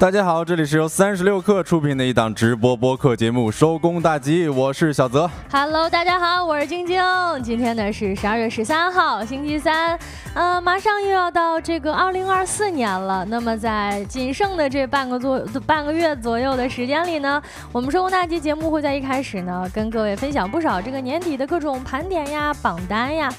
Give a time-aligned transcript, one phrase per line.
[0.00, 5.30] 大家好，这里是由三十六克出品的一档直播播客节目《收工大吉》，我是小泽。
[5.52, 6.98] Hello，大家好，我是晶晶。
[7.42, 9.98] 今天呢是十二月十三号，星期三，
[10.32, 13.26] 呃，马上又要到这个二零二四年了。
[13.26, 23.30] 那么在仅剩的这半个左半个月左右的时间里呢，我们收工大吉节目会在一开始呢跟各位分享不少这个年底的各种盘点呀、榜单呀。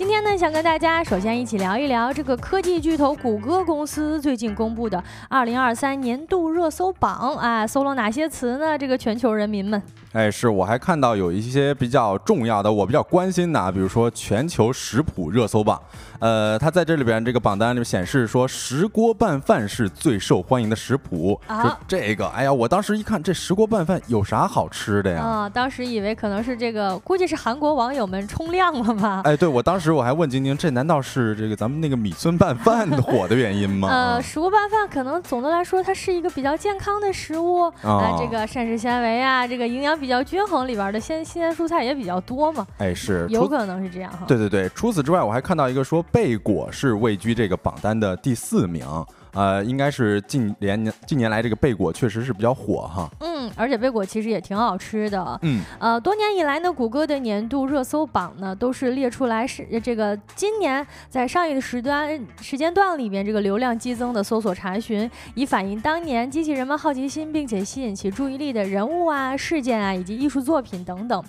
[0.00, 8.78] 今天呢，想跟大家首先一起聊一聊这个科技巨头谷歌公司最近公布的二零二三年度热搜榜啊，搜了哪些词呢？
[8.78, 9.82] 这个全球人民们。
[10.12, 15.80] 哎，是，我还看到有一些比较重要的，我比较关心的，比如说全球食谱热搜榜，
[16.18, 21.40] 呃，它在这里边这个榜单里面显示说，石锅拌饭是最受欢迎的食谱。
[21.46, 25.22] 啊，这个，哎呀，我当时一看，这石锅拌饭有啥好吃的呀？
[25.22, 29.20] 啊，当时以为可能是这个，估计是韩国网友们冲量了吧？
[29.22, 33.86] 哎，对，我当时我还问晶晶，这难道是这个咱们那个米村拌饭火的原因吗？
[33.88, 39.99] 呃，石锅拌饭可能总的来说，它是一个比较健康的食物啊，这个膳食纤维啊，这个营养。
[40.00, 42.66] 比较均衡，里边的鲜新鲜蔬菜也比较多嘛。
[42.78, 44.24] 哎，是，有可能是这样哈。
[44.26, 48.84] 对对对，除此之外，我还看到一个说贝果是位居这个榜单的第四名。
[49.32, 53.08] 呃，应该是近年近年来这个贝果确实是比较火哈。
[53.20, 55.38] 嗯，而且贝果其实也挺好吃的。
[55.42, 71.22] 嗯，呃，多年以来呢，谷歌的年度热搜榜呢都是列出来是这个今年在上一个时段时间段里边这个流量激增的搜索查询，以反映当年激起人们好奇心并且吸引其注意力的人物啊、事件啊以及艺术作品等等。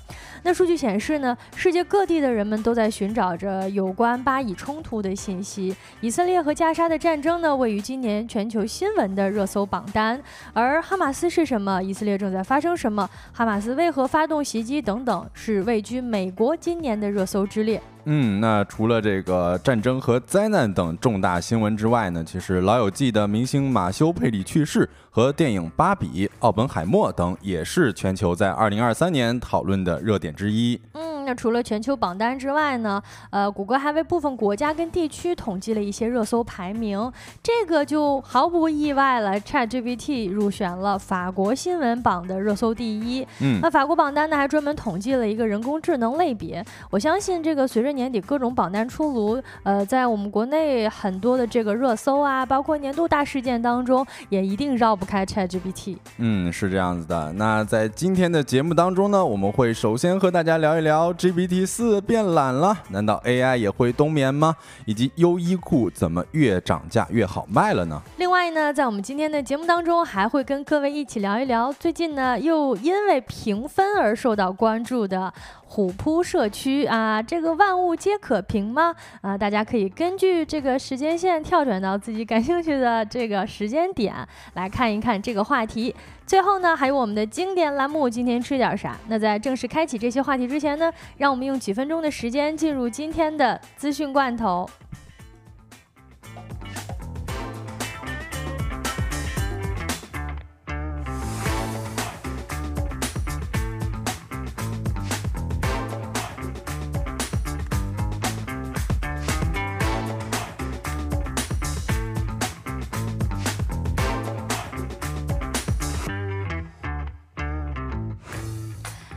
[0.43, 5.75] 那数据显示呢，世界各地的人们都在寻找着有关巴以冲突的信息。
[5.99, 7.79] 以色列和加沙的战争呢，位于。
[7.91, 10.17] 今年全球新闻的热搜榜单，
[10.53, 11.83] 而哈马斯是什么？
[11.83, 13.05] 以色列正在发生什么？
[13.33, 14.81] 哈马斯为何发动袭击？
[14.81, 17.83] 等等，是位居美国今年的热搜之列。
[18.05, 22.23] 嗯，那除了这个战争和灾难等重大新闻之外呢？
[22.23, 30.79] 其实《老友记》的明星马修·佩里去世和电影《芭比》《奥本海默》等，也是全球在二零二三年讨论的热点之一。
[30.93, 31.10] 嗯。
[31.31, 33.01] 那除了全球榜单之外呢？
[33.29, 37.09] 呃，谷歌还为部分国家跟地区统计了一些热搜排名，
[37.41, 39.39] 这个就毫不意外了。
[39.39, 43.25] ChatGPT 入选了法国新闻榜的热搜第一。
[43.39, 46.61] 嗯，那法国榜单呢还专门统计了一个人工智能类别。
[46.89, 55.95] 我相信这个随着年底各种榜单出炉，呃，在我们国内很多的这个热搜啊，包括年度大事件当中，也一定绕不开 ChatGPT。
[56.17, 57.31] 嗯，是这样子的。
[57.37, 61.13] 那在今天的节目当中呢，我们会首先和大家聊一聊。
[61.21, 64.55] GPT 四变懒了，难道 AI 也会冬眠吗？
[64.85, 68.01] 以及优衣库怎么越涨价越好卖了呢？
[68.17, 75.31] 另外呢，在我们今天的节目当中，还会跟各位一起聊一聊最近呢又因为评分而受到关注的
[75.71, 78.93] 虎扑社区啊，这个万物皆可评吗？
[79.21, 84.13] 啊，大家可以根据这个时间线跳转到自己感兴趣的这个时间点
[84.55, 85.95] 来看一看这个话题。
[86.25, 88.97] 最后呢，还有我们的经典栏目，今天吃点啥？
[89.07, 94.69] 那在正式开启这些话题之前呢，让我们用几分钟的时间进入今天的资讯罐头。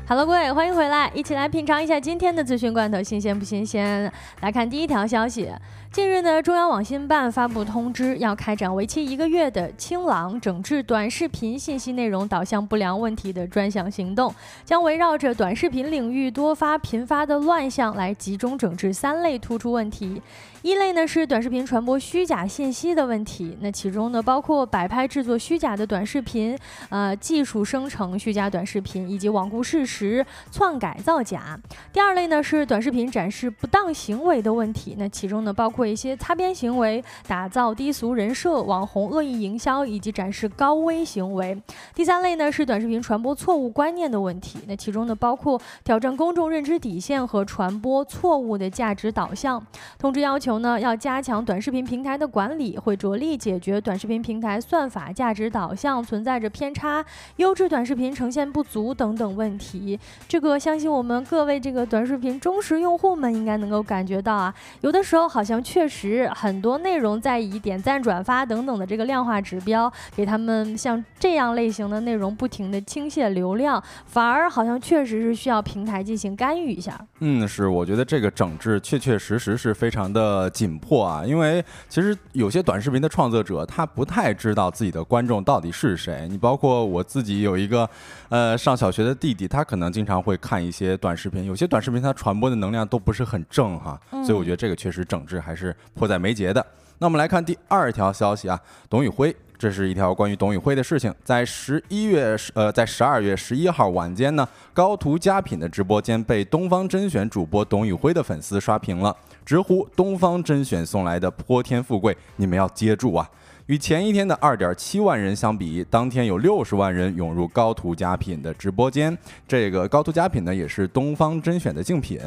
[0.06, 4.12] Hello，各位，欢迎回来，一起来品尝一下今天的资讯罐头，新鲜不新鲜？
[4.42, 5.50] 来看第一条消息。
[5.94, 14.34] 近日呢，中央网信办发布通知，要开展为期一个月的“清朗”整治短视频信息内容导向不良问题的专项行动，
[14.64, 20.20] 将围绕着短视频领域多发频发的乱象来集中整治三类突出问题。
[20.62, 31.56] 一类呢是短视频传播虚假信息的问题，那其中呢包括摆拍制作虚假的短视频，呃，技术生成虚假短视频，以及罔顾事实、篡改造假。
[31.92, 35.83] 第二类呢是短视频展示不当行为的问题，那其中呢包括。
[35.84, 41.60] 一些擦边行为、打造低俗人设、网红恶意营销以及展示高危行为。
[41.94, 49.64] 第三类呢是短视频传播错误观念的问题，那其中呢包括挑战公众认知底线和传播错误的价值导向。
[49.98, 57.04] 通知要求呢要加强短视频平台的管理，会着力解决短视频平台算法价值导向存在着偏差、
[57.36, 59.98] 优质短视频呈现不足等等问题。
[60.28, 65.54] 这个相信我们各位这个短视频忠实用户们应该能够感觉到啊，有的时候好像。
[65.74, 76.96] 确实，很多内容在以点赞、转发等等的这个量化指标，给他们像这样类型的内容不停的倾泻流量，反而好像确实是需要平台进行干预一下。
[77.18, 86.26] 嗯，是，我觉得这个整治确确实实是非常的的紧迫啊，因为其实有些短视频的创作者他不太知道自己的观众到底是谁。
[86.30, 87.88] 你包括我自己有一个
[88.28, 96.64] 呃上小学的弟弟，他可能经常会看一些短视频，有些短视频它传播的能量都不是很正哈，所以我觉得这个确实整治还是迫在眉睫的。
[96.98, 99.34] 那我们来看第二条消息啊，董宇辉。
[99.56, 109.16] 这是一条关于董宇辉的事情，在十一月呃，在十二月十一号晚间呢，高途佳品的直播间被东方甄选主播董宇辉的粉丝刷屏了，
[109.46, 113.30] 直呼东方甄选送来的泼天富贵，你们要接住啊！
[113.66, 119.16] 与前一天的二点七万人相比，当天有六十万人涌入高途佳品的直播间。
[119.48, 122.20] 这个高途佳品呢，也是东方甄选的竞品。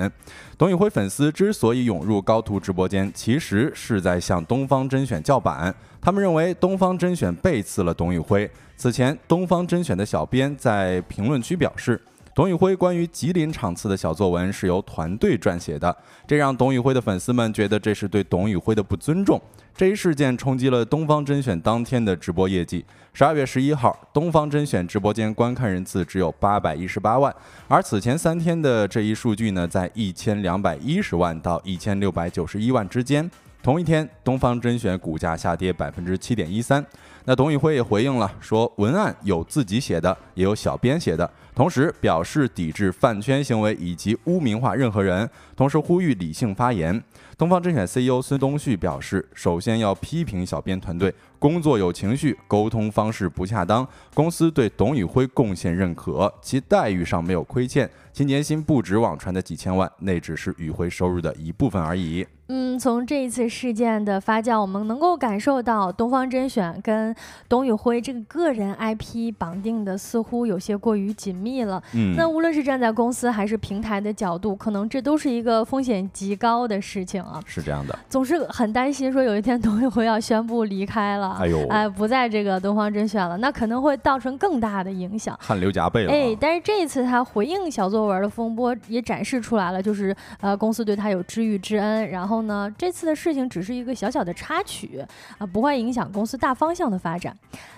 [0.57, 5.73] 董宇辉粉丝之所以涌入高途直播间，其实是在向东方甄选叫板。
[6.01, 8.49] 他们认为东方甄选背刺了董宇辉。
[8.75, 12.01] 此前，东方甄选的小编在评论区表示，
[12.37, 15.97] 董宇辉关于吉林场次的小作文是由团队撰写的，
[16.27, 19.41] 这让董宇辉的粉丝们觉得这是对董宇辉的不尊重。
[19.75, 22.85] 这一事件冲击了东方甄选当天的直播业绩。
[23.11, 27.35] 十二月十一号，东方甄选直播间观看人次只有八百一十八万，
[27.67, 33.27] 而此前三天的这一数据呢，在一千两百一十万到一千六百九十一万之间。
[33.67, 36.81] 同一天，东方甄选股价下跌百分之七点一三。
[37.25, 47.03] 那董宇辉也回应了，说文案有自己写的，也有小编写的，同时表示抵制饭圈行为以及污名化任何人，同时呼吁理性发言。
[47.37, 53.85] 东方甄选 CEO 孙东旭表示，首先要批评小编团队工作有情绪，沟通方式不恰当。
[54.13, 62.25] 公司对董宇辉贡献认可，其待遇上没有亏欠，其年薪不止网传的几千万，那只是宇辉收入的一部分而已。
[62.49, 67.13] 嗯，从这一次事件的发酵，我们能够感受到东方甄选跟
[67.49, 71.83] 董宇辉这个个人 IP 绑定的似乎有些过于紧密了。
[71.93, 77.41] 嗯，那无论是站在公司还是平台的角度，可能这都是一个风险极高的事情啊。
[77.45, 86.11] 是这样的，总是很担心说有一天董宇辉要宣布离开了，哎呦，哎，不在这个东方甄选了，那可能会造成更大的影响，汗流浃背了。
[86.13, 92.36] 哎，但是这一次他回应小作文的风波也展示出来了，就是呃，公司对他有知遇之恩，然后。
[92.37, 92.71] 后呢？
[92.77, 95.03] 这次的事情只是一个小小的插曲
[95.39, 97.35] 啊，不会影响公司大方向的发展。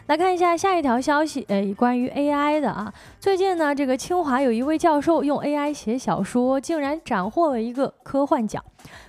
[0.09, 2.91] 来看一下下一条消息，诶，关于 AI 的啊。
[3.19, 8.63] 最近呢，这个清华有一位教授用 AI 写小说，竟然斩获了一个科幻奖。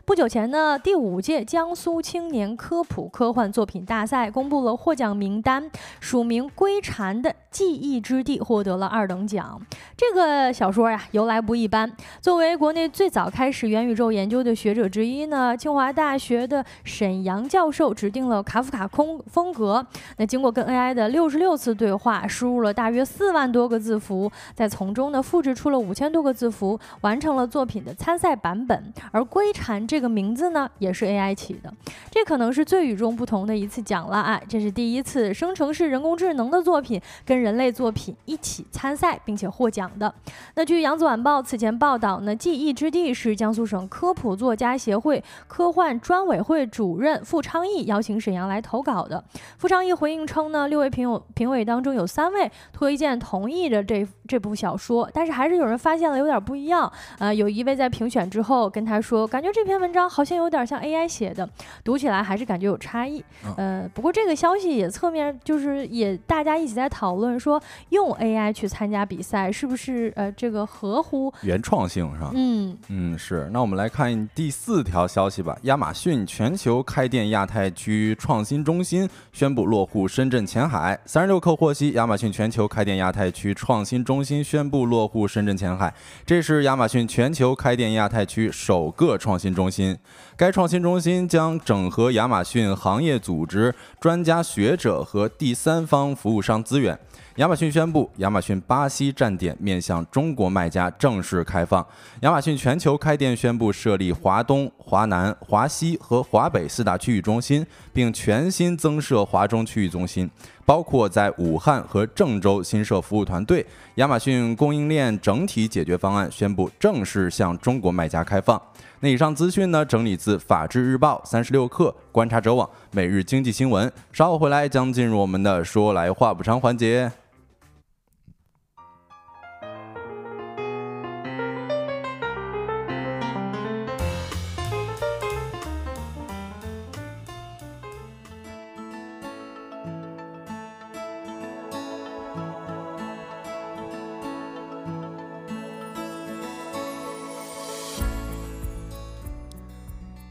[0.05, 5.71] 不久前呢，第五届江苏青年科普科幻作品大赛公布了获奖名单，
[6.01, 9.59] 署名《归蝉的记忆之地》获得了二等奖。
[9.97, 11.91] 这个小说呀，由来不一般。
[12.21, 19.87] 作为国内最早开始元宇宙研究的学者之一呢，清华大学的沈阳教授指定了卡夫卡空风格。
[20.19, 28.93] 那经过跟 AI 的六十六次对话，输入了大约四万多个字符，再从中呢复制出了五千多个字符，完成了作品的参赛版本。
[29.13, 31.71] 而《归蝉》这这个名字呢，也是 AI 起的，
[32.11, 34.41] 这可能是最与众不同的一次奖了啊！
[34.49, 40.15] 这是第一次生成式人工智能的作品跟人类作品一起参赛并且获奖的。
[40.55, 49.23] 那据扬子晚报此前报道呢，记忆之地是江苏省科普作家协会科幻专委会主任傅昌义邀请沈阳来投稿的。
[49.59, 56.91] 傅昌义回应称呢，六位评委评委当中有三位推荐同意的这这部小说，但是还是有人发现了有点不一样。
[57.19, 59.91] 呃，有一位在评选之后跟他说，感觉这篇文。
[59.91, 61.51] 文章好像有点像 AI 写的，
[61.83, 63.25] 读起来还是感觉有差异。
[63.57, 72.31] 呃，不过这个消息也侧面就是也大家一起在讨论说，用 AI 去参加比赛是不是呃这个合乎原创性是吧？
[72.35, 73.51] 嗯嗯是。
[73.53, 75.59] 那我们来看第四条消息吧。
[75.63, 80.70] 亚马逊全球开店亚太区创新中心宣布落户深圳前海。
[80.71, 85.93] 海三十六氪获悉，亚马逊全球开店亚太区创新中心宣布落户深圳前海，
[86.25, 89.99] 这是亚马逊全球开店亚太区首个创新中心。
[90.37, 96.97] 该创新中心将整合亚马逊行业组织、专家学者和第三方服务商资源。
[97.37, 101.87] 亚马逊宣布，亚马逊巴西站点面向中国卖家正式开放。
[102.23, 110.29] 亚马逊全球开店宣布设立华东、华南、华西和华北四大区域中心，并全新增设华中区域中心，
[110.67, 113.65] 包括在武汉和郑州新设服务团队。
[113.95, 118.61] 亚马逊供应链整体解决方案宣布正式向中国卖家开放。
[119.03, 123.91] 那以上资讯呢，整理自法制日报、三十六氪、观察者网、每日经济新闻。
[124.13, 127.11] 稍后回来将进入我们的说来话不长环节。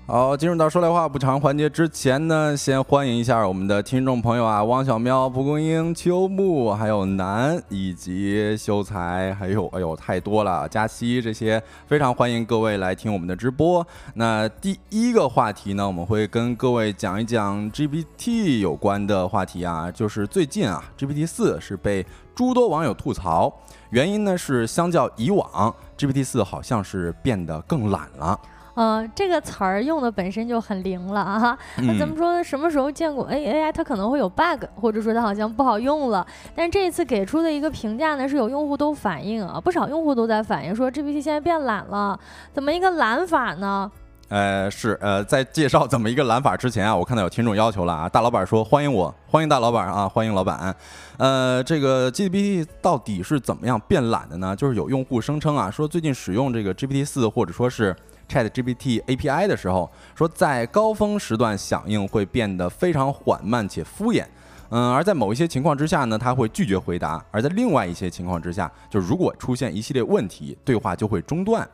[0.10, 13.86] 好，进入到说来话不长环节之前呢，先欢迎一下我们的听众朋友啊，汪小喵、蒲公英、秋木，还有南以及秀才，还有哎呦太多了，佳期这些，非常欢迎各位来听我们的直播。
[14.16, 23.54] 那第一个话题呢，我们会跟各位讲一讲 GPT 有关的话题啊，就是最近啊，GPT 四是被诸多网友吐槽，
[23.92, 28.40] 原因呢是相较以往，GPT 四好像是变得更懒了。
[28.76, 31.58] 呃，这个词儿用的本身就很灵了啊！
[31.78, 36.26] 那咱们说什么时候见过 A A I 它可能会有 bug，或者说它好像不好用了？
[36.56, 42.20] 但是这一次给出的一个评价呢，是有用户都反映啊，不少用户都在反映说 GPT 现在变懒了，
[42.54, 43.92] 怎么一个懒法呢？
[44.30, 50.76] 呃，是呃，在介绍怎么一个懒法之前啊，我看到有听众要求了啊，大老板说欢迎我，欢迎大老板啊，欢迎老板。
[51.18, 54.56] 呃，这个 GPT 到底是怎么样变懒的呢？
[54.56, 57.96] 就是有用户声称啊，说最近使用这个 GPT 四或者说是
[58.30, 64.24] Chat GPT API 的时候，说在高峰时段响应会变得非常缓慢且敷衍，
[64.70, 71.68] 嗯，而在某一些情况之下呢，他会拒绝回答；而在另外一些情况之下，就如果出现一系列问题，对话就会中断。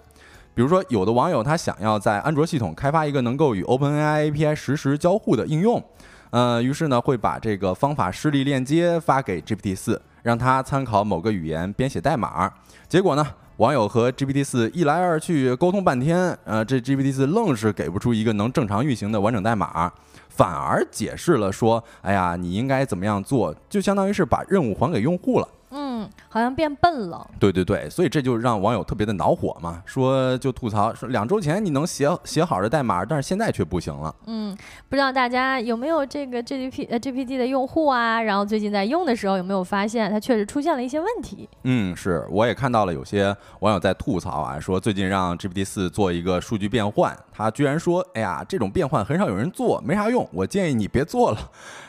[0.53, 5.83] 比如说，有的网友他想要在安卓系统开发一个能够与 OpenAI API 实时交互的应用，
[6.29, 12.49] 呃，于是呢会把这个方法示例链接发给 GPT 四，让它参考某个语言编写代码。
[12.87, 13.27] 结果呢？
[13.57, 19.89] 网友和 GPT 四一来二去沟通半天，呃，这 GPT 四愣是给不出一个能正常运行的完整代码，
[20.27, 25.47] 反而解释了说：“哎呀，你应该怎么样做？”就相当于是把任务还给用户了。
[26.05, 27.27] 嗯，好像变笨了。
[27.39, 34.13] 对对对，所以这就让网友特别的恼火嘛，说就吐槽说两周前你能写写好的代码，但是现在却不行了。
[34.27, 34.55] 嗯，
[34.89, 38.21] 不知道大家有没有这个 GPT 呃 GPT 的用户啊？
[38.21, 41.49] 然后最近在用的时候有没有发现它确实出现了一些问题？
[41.63, 51.37] 嗯，是，我也看到了有些网友在吐槽啊，说最近让 GPT 四做一个数据变换，他居然说，哎呀，这种变换很少有人做，没啥用，我建议你别做了。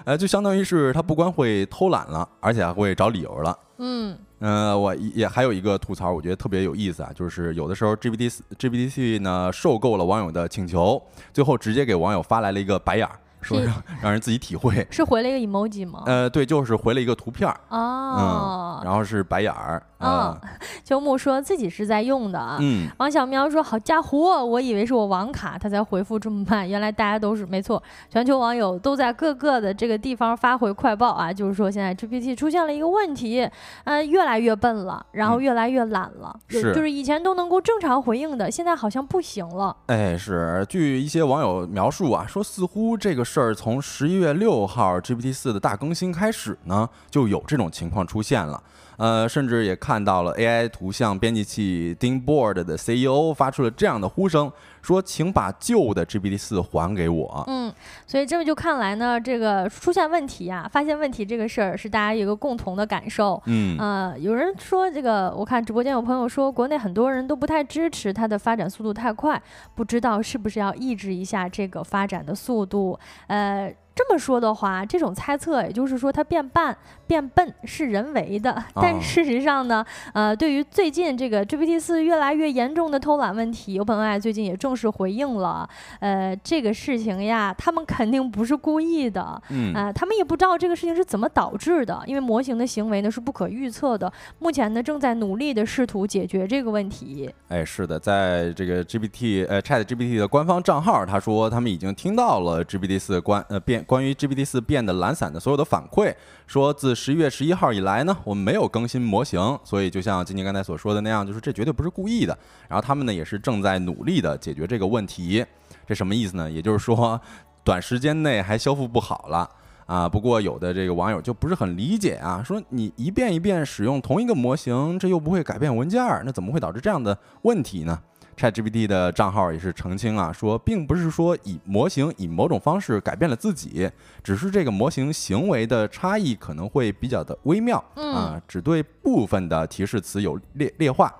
[0.04, 3.56] 呃，就相当于是他不光会偷懒了，而且还会找理由了。
[3.78, 11.02] 嗯，呃，我也还有一个吐槽，我觉得特别有意思啊，就是有的时候 GPT GPT 四呢受够了网友的请求，
[11.32, 13.18] 最后直接给网友发来了一个白眼儿。
[13.46, 16.02] 说让让人自己体会，是回了一个 emoji 吗？
[16.06, 20.36] 呃，对，就是回了一个图片儿哦，嗯，然后是白眼儿啊。
[20.84, 22.88] 秋木说自己是在用的，嗯。
[22.98, 33.48] 王小喵说：“好家伙，我以为是我网卡，他才回复这么慢，原来大家都是没错。”全球网友都在各个的这个地方发回快报啊，就是说现在 GPT 出现了一个问题，
[33.84, 39.76] 呃，越来越笨了，然后越来越懒了，是，就是以前都能够正常回应的，现在好像不行了。
[39.86, 43.24] 哎，是，据一些网友描述啊，说似乎这个。
[43.36, 48.62] 事儿从十一月六号 GPT 四的大更新开始呢，就有这种情况出现了。
[48.96, 54.50] 呃，甚至也看到了 AI 图像编辑器 DingBoard 的 CEO 发出了这样的呼声，
[54.80, 57.72] 说：“请把旧的 GPT 四还给我。”嗯，
[58.06, 63.42] 所以这么就看来呢，这个出现问题呀，发现问题这个事儿是大家一个共同的感受。
[63.46, 69.40] 嗯，呃，有人说这个，我看直播间有朋友说，国内很多人都不太支持它的发展速度太快，
[69.74, 72.98] 不知道是不是要抑制一下这个发展的速度？
[73.26, 73.74] 呃。
[73.96, 76.76] 这么说的话，这种猜测也就是说它变笨
[77.06, 85.66] 变笨是人为的，但事实上呢，呃，对于最近这个 GPT 四越来越严重的偷懒问题，OpenAI 最近也正式回应了，
[86.00, 97.32] 呃，这个事情呀，他们肯定不是故意的，嗯，啊，他们也不知道这个事情是怎么导致的，因为模型的行为呢是不可预测的，目前呢正在努力的试图解决这个问题。
[97.48, 103.85] 哎，是的，在这个 GPT 呃 Chat GPT 的官方账号，他说他们已经听到了 GPT 四关呃变。
[103.86, 106.14] 关于 GPT 四变得懒散的所有的反馈，
[106.46, 112.36] 说自十一月十一号以来呢，我们没有更新模型，所以就像晶晶刚才所说的那样，就是这绝对不是故意的。
[112.68, 115.44] 然后他们呢也是正在努力的解决这个问题，
[115.86, 116.50] 这什么意思呢？
[116.50, 117.20] 也就是说，
[117.64, 119.48] 短时间内还修复不好了
[119.86, 120.08] 啊。
[120.08, 127.98] 不过有的这个网友就不是很理解啊，说你一遍一遍使用同一个模型，这又不会改变文件，那怎么会导致这样的问题呢
[128.36, 133.90] ？ChatGPT 的账号也是澄清啊，说并不是说以模型以某种方式改变了自己，
[134.22, 141.12] 只是这个模型行为的差异可能会比较的微妙啊，只对部分的提示词有劣劣化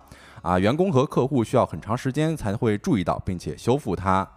[0.43, 4.29] 啊，员工和客户需要很长时间才会注意到并且修复它。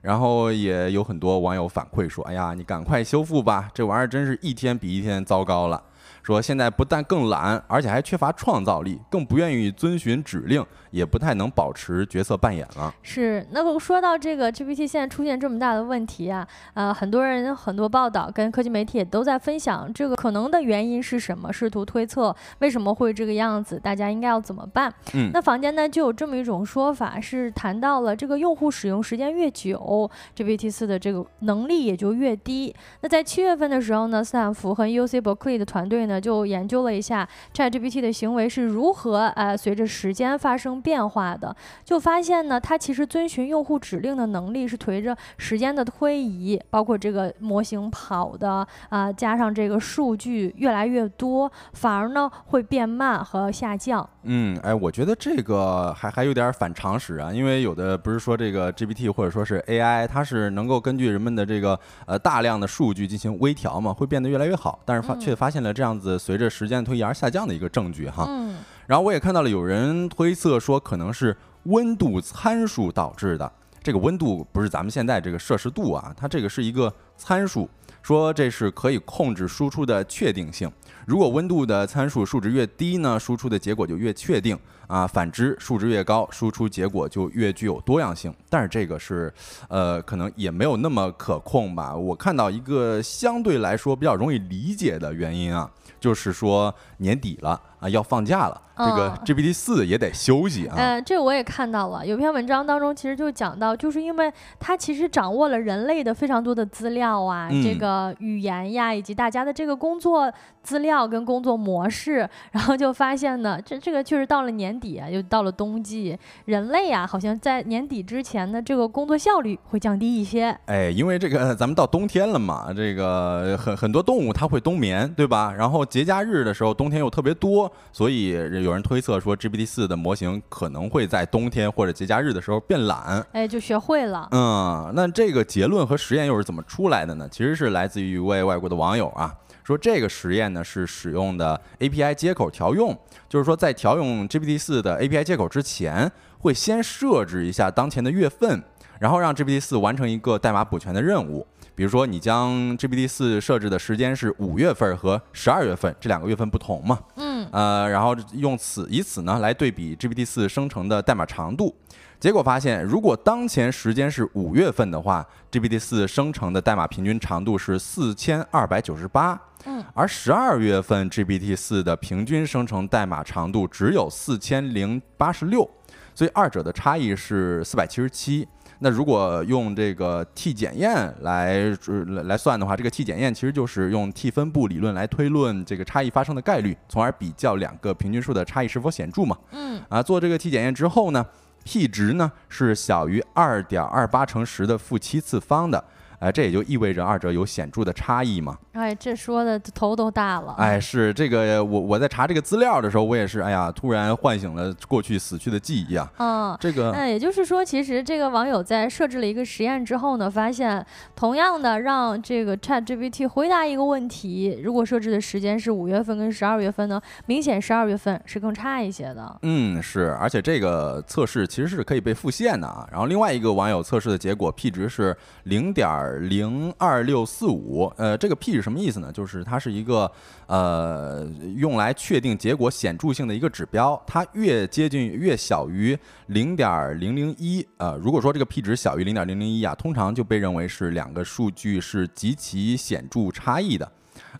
[0.00, 5.82] 然后也有很多网友反馈说，哎呀，你赶快修复吧，这玩意儿真是一天比一天糟糕了。
[6.28, 12.94] 说现在不但更懒，而且还缺乏创造力，更不愿意遵循指令，也不太能保持角色扮演了。
[13.00, 24.92] 是，那么说到这个 GPT 现在出现这么大的问题啊，呃，很多人很多报道跟科技媒体也都在分享这个可能的原因是什么，试图推测为什么会这个样子，大家应该要怎么办？
[25.14, 32.74] 嗯，那坊间呢就有这么一种说法，是谈到了这个用户使用时间越久，GPT 四的这个能力也就越低。
[33.00, 54.08] 那在七月份的时候呢，斯坦福和 UC Berkeley 的团队呢就研究了一下 ChatGPT 的行为是如何呃随着时间发生变化的，就发现呢，它其实遵循用户指令的能力是随着时间的推移，包括这个模型跑的啊，加上这个数据越来越多，反而呢会变慢和下降。
[54.22, 68.24] 嗯，哎，我觉得这个还还有点反常识啊，因为有的不是说这个 GPT 或者说是 AI，它是能够根据人们的这个呃大量的数据进行微调嘛，会变得越来越好，但是发却发现了这样子随着时间推移而下降的一个证据哈。
[68.28, 68.54] 嗯。
[68.86, 77.68] 然后我也看到了有人推测说可能是温度参数导致的，这个温度不是咱们现在这个摄氏度啊，它这个是一个参数，
[78.00, 80.70] 说这是可以控制输出的确定性。
[81.04, 88.34] 如果温度的参数数值越低呢，输出的结果就越确定啊；反之，数值越高，输出结果就越具有多样性。
[88.50, 89.32] 但是这个是，
[89.68, 91.94] 呃，可能也没有那么可控吧。
[91.94, 98.62] 我看到一个相对来说比较容易理解的原因啊，就是说年底了啊，要放假了。
[98.78, 100.74] 这个 GPT 四也得休息啊。
[100.78, 110.32] 嗯，这我也看到了，有篇文章当中其实就讲到，就是因为它其实掌握了人类的非常多的资料啊，这个语言呀，以及大家的这个工作
[110.62, 120.56] 资料跟工作模式， 然后就发现呢，这这个确实到了年底啊，又到了冬季，人类啊，好像在年底之前的，这个工作效率会降低一些。
[120.66, 125.52] 哎，因为这个咱们到冬天了嘛，这个很很多动物它会冬眠，对吧？
[125.52, 134.28] 然后节假日的时候，冬天又特别多，所以有人推测说，GPT 四的模型可能会在冬天或者节假日的时候变懒，哎，就学会了。
[134.32, 137.28] 嗯，那这个结论和实验又是怎么出来的呢？
[137.30, 139.34] 其实是来自于一位外国的网友啊，
[139.64, 142.96] 说这个实验呢是使用的 API 接口调用，
[143.28, 148.62] 就是说在调用 GPT 四的 API 接口之前，会先设置一下当前的月份，
[149.00, 151.46] 然后让 GPT 四完成一个代码补全的任务。
[151.74, 156.98] 比如说，你将 GPT 四设置的时间是五月份和十二月份这两个月份不同嘛？
[157.14, 161.74] 嗯，呃，然后用此以此呢来对比 GPT 四生成的代码长度，
[162.18, 175.68] 结果发现，如果当前时间是五月份的话，GPT 四生成的代码平均长度是四千二百九十八，嗯，而十二月份 GPT 四的平均生成代码长度只有四千零八十六，
[176.14, 178.46] 所以二者的差异是四百七十七。
[178.80, 181.76] 那如果用这个 T 检验来
[182.24, 189.36] 来算的话，这个 T 检验其实就是用 T 分布理论来推论这个差异发生的概率，从而比较两个平均数的差异是否显著嘛。
[189.50, 189.80] 嗯。
[189.88, 191.26] 啊，做这个 T 检验之后呢
[191.64, 195.82] ，P 值呢是小于二点二八乘十的负七次方的。
[196.20, 198.58] 哎，这也就意味着二者有显著的差异嘛。
[198.72, 200.54] 哎，这说的头都大了。
[200.58, 206.10] 哎，是这个，我我在查这个资料的时候，我也是，哎呀，突然唤醒了过去死去的记忆啊。
[206.18, 219.38] 嗯，这个，那也就是说，其实这个网友在设置了一个实验之后呢，发现同样的让这个 Chat GPT 回答一个问题，如果设置的时间是五月份跟十二月份呢，明显十二月份是更差一些的。
[219.42, 222.86] 嗯，是，而且这个测试其实是可以被复现的啊。
[222.90, 226.07] 然后另外一个网友测试的结果，P 值是零点。
[226.20, 229.12] 零二六四五，呃，这个 P 是什么意思呢？
[229.12, 230.10] 就是它是一个
[230.46, 243.90] 呃用来确定结果显著性的一个指标，它越接近越小于零点零零一，呃，如果说这个 P 值小于零点零零一啊，通常就被认为是两个数据是极其显著差异的。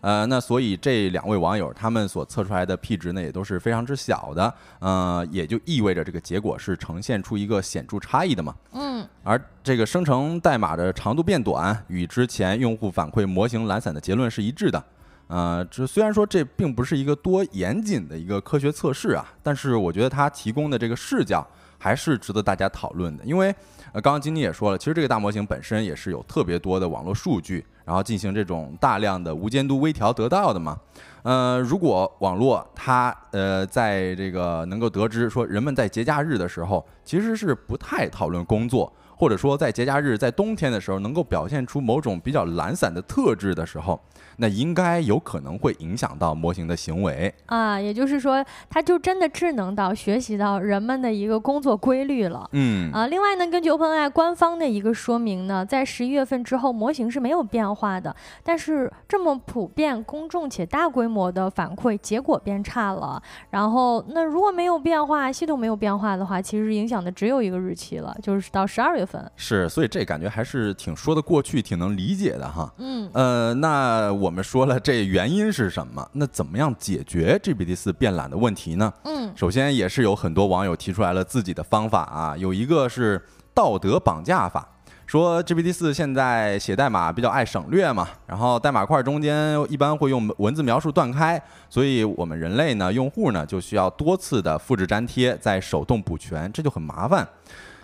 [0.01, 8.55] 呃，那所以这两位网友他们所测出来的 P 值呢，也都是非常之小的，呃，也就意味着这个结果是呈现出一个显著差异的嘛。
[8.71, 9.05] 嗯。
[9.23, 14.83] 而这个生成代码的长度变短，与之前用户反馈模型懒散的结论是一致的。
[15.27, 21.45] 呃，这虽然说这并不是一个多严谨的一个科学测试啊，但是我觉得它提供的这个视角
[21.77, 23.53] 还是值得大家讨论的，因为
[23.91, 27.63] 呃，刚刚金妮也说了，其实这个大模型本身也是有特别多的网络数据。
[27.89, 30.77] 然后进行这种大量的无监督微调得到的嘛，
[31.23, 43.99] 呃，如果网络它呃在这个能够得知说人们在节假日的时候其实是不太讨论工作，或者说在节假日在冬天的时候能够表现出某种比较懒散的特质的时候。
[44.41, 52.49] 那应该有可能会影响到模型的行为啊，也就是说，它就真的智能到学习到人们的一个工作规律了。
[52.53, 58.15] 嗯啊，另外呢，根据 OpenAI 官方的一个说明呢，在十一月份之后，模型是没有变化的。
[58.41, 63.21] 但是这么普遍、公众且大规模的反馈，结果变差了。
[63.49, 69.08] 然后，那如果没有变化，系统没有变化的话，其实影响的只有一个日期了，就是到十二月份。
[69.35, 72.73] 是，所以这感觉还是挺说得过去，挺能理解的哈。
[72.77, 74.29] 嗯呃，那我。
[74.29, 76.07] 我们说了这原因是什么？
[76.13, 78.93] 那怎么样解决 GPT 四变懒的问题呢？
[79.05, 83.19] 嗯，首先也是有很多网友提出来了自己的方法啊，有一个是
[83.51, 84.69] 道德绑架法，
[85.07, 97.27] 说 GPT 四现在写代码比较爱省略嘛，然后代码块中间一般会用文字描述断开，所以我们人类呢，用户呢就需要多次的复制粘贴，再手动补全，这就很麻烦。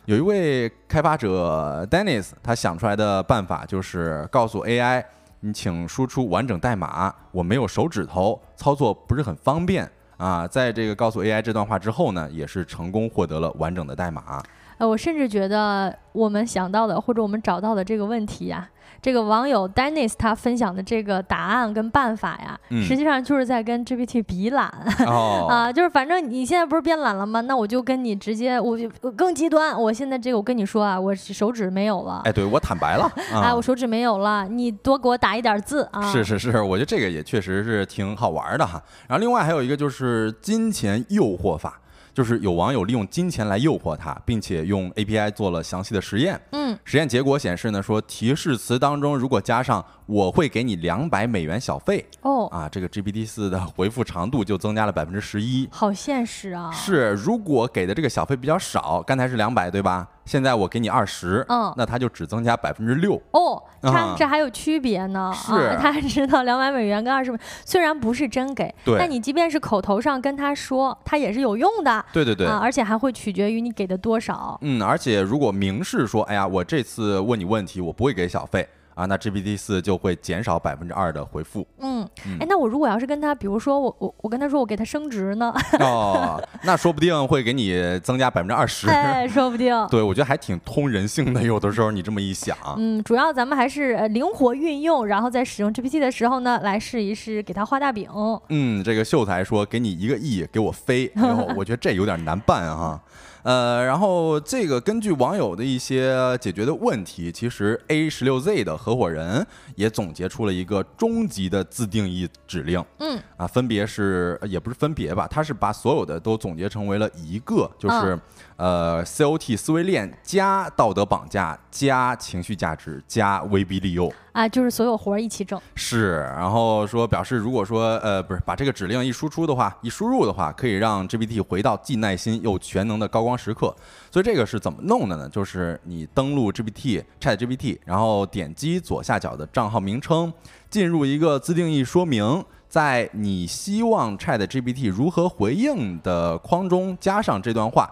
[0.05, 5.03] 有一位开发者 Dennis，他想出来的办法就是告诉 AI。
[5.39, 10.47] 你请输出完整代码，我没有手指头，操作不是很方便啊。
[10.47, 14.41] 在这个告诉 AI 这段话之后呢，也是成功获得了完整的代码。
[14.77, 18.67] 呃，我甚至觉得我们想到的或者我们找到的这个问题呀。
[19.05, 24.65] 这个网友 Dennis 他分享的这个答案跟办法呀，实际上就是在跟 GPT 比懒
[25.47, 27.39] 啊，就是反正你现在不是变懒了吗？
[27.41, 28.75] 那我就跟你直接，我
[29.15, 33.07] 更极端，我现在这个我跟你说啊，我手指没有了，哎，对我坦白了，
[33.43, 36.11] 哎，我手指没有了，你多给我打一点字啊。
[36.11, 38.81] 是是是，我觉得这个也确实是挺好玩的哈。
[39.07, 41.79] 然后另外还有一个就是金钱诱惑法。
[42.15, 46.39] 就是有网友利用金钱来诱惑他，并且用 API 做了详细的实验。
[46.51, 55.67] 嗯，实验结果显示呢，说提示词当中如果加上“我会给你两百美元小费”，哦，啊，这个 GPT 四的回复长度就增加了百分之十一。
[55.71, 56.69] 好现实啊！
[56.71, 60.07] 是，如果给的这个小费比较少，刚才是两百对吧？
[60.25, 63.21] 现在我给你二十，嗯，那它就只增加百分之六。
[63.31, 65.31] 哦，它这还有区别呢。
[65.35, 72.03] 是， 他知道两百美元跟二十美，虽然不是真给，对，但你即便是口头上跟他说，他也是有用的。
[72.11, 74.57] 对对对，而且还会取决于你给的多少。
[74.61, 78.67] 嗯，而且如果明示说，哎呀，我这次问你问题，我不会给小费。
[78.95, 81.67] 啊，那 GPT 四就会减少百分之二的回复。
[81.79, 82.07] 嗯，
[82.39, 85.53] 哎，那我如果要是跟他，比如说我我我跟他说我给他升职呢？
[85.81, 88.87] 哦，那说不定会给你增加百分之二十。
[88.89, 89.75] 哎，说不定。
[89.89, 91.43] 对，我觉得还挺通人性的。
[91.43, 98.09] 有的时候你这么一想，嗯，主要咱们还是灵活运用，然后在使用 GPT 的时候呢，来试一试给他画大饼。
[98.49, 101.11] 嗯，这个秀才说给你一个亿给我飞，
[101.57, 102.99] 我觉得这有点难办哈。
[103.45, 112.83] 呃，然后这个根据网友的一些解决的问题，其实 A 十六 Z 的合伙人也总结出了一个终极的自定义指令。
[112.97, 118.19] 嗯，啊，分别是也不是分别吧，他是把所有的都总结成为了一个，就是
[118.57, 124.11] 呃 COT 思维链加道德绑架加情绪价值加威逼利诱。
[124.31, 125.59] 啊，就是所有活儿一起整。
[125.75, 133.73] 是，然后说表示，如果说呃不是把这个指令一输出的话，一输入的话，可以让 GPT 回到既耐心又全能的高光时刻。
[134.11, 135.29] 所以这个是怎么弄的呢？
[135.29, 140.33] 就是你登录 GPT Chat GPT，然后点击左下角的账号名称，
[140.69, 147.89] 进入一个自定义说明，在你希望 Chat GPT 如何回应的框中加上这段话，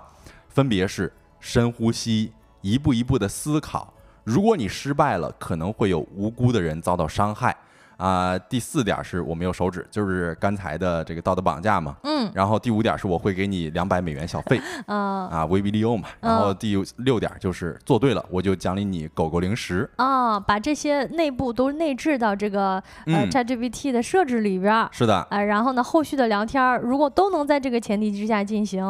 [0.53, 3.91] 分别是深呼吸，一步一步的思考。
[4.23, 7.57] 如果你失败了，可能会有无辜的人遭到伤害。
[8.03, 11.95] 啊，第四点是我没有手指，就是刚才的这个道德绑架嘛。
[12.03, 12.29] 嗯。
[12.33, 14.59] 然后第五点是我会给你两百美元小费。
[14.87, 15.29] 啊。
[15.31, 16.09] 啊，威逼利诱嘛。
[16.19, 19.89] 然后第六点就是做对了，我就奖励你狗狗零食。
[19.95, 24.85] 啊，把这些内部都内置到这个呃 ChatGPT 的设置里边。
[24.91, 25.25] 是的。
[25.29, 28.83] 啊，然后呢，后续的聊天如果都能在这个前提之下进行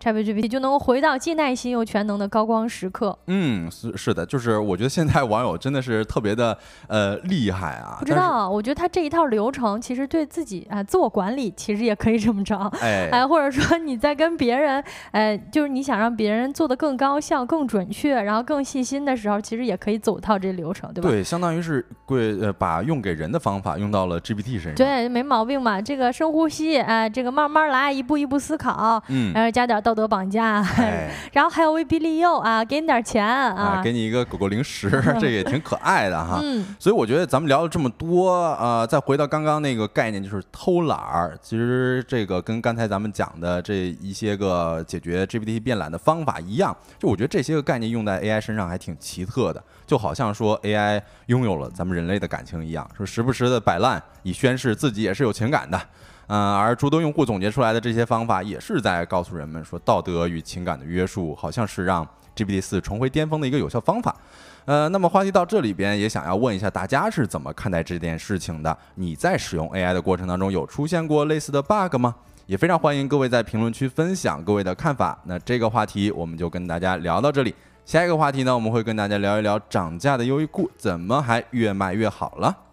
[0.00, 3.18] ，ChatGPT 就能够回到既耐心又全能的高光时刻。
[3.26, 6.56] 嗯，是是的，就是我觉得现在网友真的是特别的
[6.86, 7.96] 呃厉害啊。
[7.98, 8.48] 不知道。
[8.50, 21.08] 我觉得他这一套流程其实对自己啊自我管理其实也可以这么着，哎，或者说你在跟别人，呃，就是你想让别人做的更高效、更准确，然后更细心的时候，其实也可以走套这流程，对吧？
[21.08, 25.80] 对，相当于是贵呃把用给人的方法用到了 GPT 身上，对，没毛病嘛。
[25.80, 30.64] 这个深呼吸，哎，这个慢慢来，一步一步思考，嗯，然后加点道德绑架，
[31.32, 36.40] 然后还有威逼利诱啊，给你点钱啊，给你一个狗狗零食， 这也挺可爱的哈。
[36.42, 38.39] 嗯，所以我觉得咱们聊了这么多。
[38.40, 41.38] 呃，再回到刚刚那个概念，就是偷懒儿。
[41.42, 55.80] 其实这个跟刚才咱们讲的这一些个解决 GPT 变懒的方法一样，就我觉得这些个概念用在 AI 身上还挺奇特的，就好像说 AI 拥有了咱们人类的感情一样，说时不时的摆烂，以宣示自己也是有情感的。
[56.26, 62.06] 嗯，而诸多用户总结出来的这些方法，也是在告诉人们说，道德与情感的约束，好像是让。
[62.36, 64.16] GPT 四重回巅峰的一个有效方法。
[64.64, 68.76] 呃，那么话题到这里边，也想要问一下大家是怎么看待这件事情的？
[68.94, 72.14] 你在使用 AI 的过程当中有出现过类似的 bug 吗？
[72.46, 75.18] 也非常欢迎各位在评论区分享各位的看法。
[75.24, 77.54] 那这个话题我们就跟大家聊到这里。
[77.84, 82.69] 下一个话题呢，我们会跟大家聊一聊涨价的优衣库怎么还越卖越好了。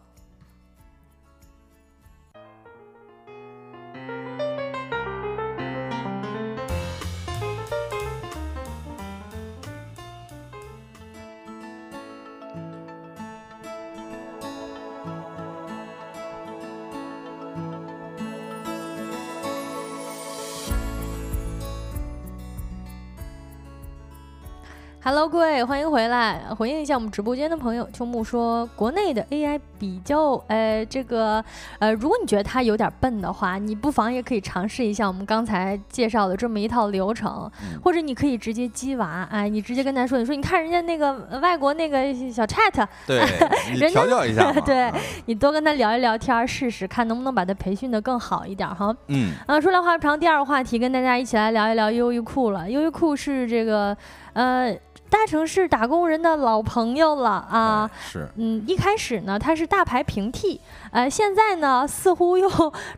[25.07, 26.37] Hello，各位，欢迎回来。
[26.57, 31.41] 回应一下我们直播间的朋友，秋木说，国内的 AI 比较，呃，这个，
[31.79, 37.49] 呃，如果你觉得它有点笨的话，你不妨也可以尝试一下我们刚才介绍的这么一套流程，
[37.81, 43.23] 或者你可以直接激娃，哎，你直接跟他说，你说你看人家那个外国那个小 Chat，对，
[43.71, 44.91] 你调教一下， 对
[45.27, 48.93] 你多跟他聊一聊天，试试看能不能把他培训的更好一点哈。
[49.07, 52.69] 嗯，啊，说来话长，第二个话题跟大家一起来聊一聊优衣库了。
[52.69, 53.95] 优衣库是这个，
[54.33, 54.77] 呃。
[55.09, 60.59] 大城市打工人的老朋友了啊，是，嗯，一开始呢，它是大牌平替，
[60.91, 62.49] 呃，现在呢，似乎又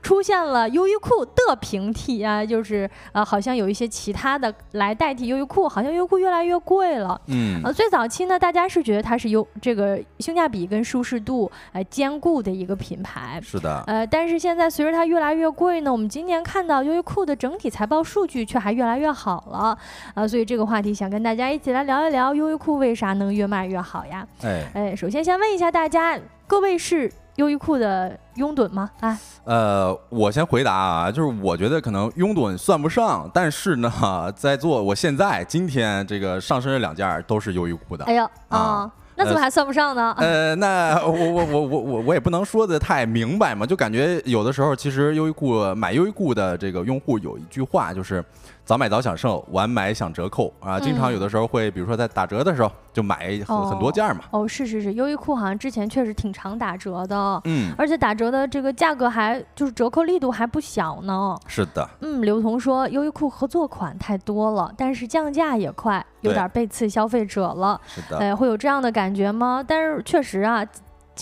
[0.01, 19.77] 出现了优衣库的平替啊，就是呃，好像有一些其他的来代替优衣库，好像优衣库越来越贵了，嗯，呃，最早期呢，大家是觉得它是优这个性价比跟舒适度呃兼顾的一个品牌，是的，呃，但是现在随着它越来越贵呢，我们今年看到优衣库的整体财报数据却还越来越好了，
[20.15, 21.98] 啊，所以这个话题想跟大家一起来聊。
[21.99, 24.25] 聊一聊优衣库为啥能越卖越好呀？
[24.43, 28.89] 哎哎，首先先问一下大家，各位是优衣库的拥趸吗？
[29.01, 33.91] 啊，呃，我先回答啊，就是我觉得可能拥趸算不上，但是呢，
[34.35, 38.05] 在座我现在今天这个上身这两件都是优衣库的。
[38.05, 40.15] 哎呦啊，那怎么还算不上呢？
[40.17, 48.23] 呃， 那我我我我我我也不能说的太明白嘛，就感觉有的时候其实优衣库买优衣库的这个用户有一句话就是。
[48.69, 50.79] 早买早享受，晚买享折扣啊！
[50.79, 54.21] 经常有的时候会，比如说在打折的时候就买很很多件嘛。
[54.29, 61.35] 哦，是是是，优衣库好像之前确实挺常打折的，嗯，而且打折的这个价格还就是折扣力度还不小呢。
[61.47, 67.81] 是的，嗯，刘彤说优衣库合作款太多了，但是降价也快，有点背刺消费者了。
[67.87, 69.65] 是的，哎，会有这样的感觉吗？
[69.67, 70.63] 但是确实啊。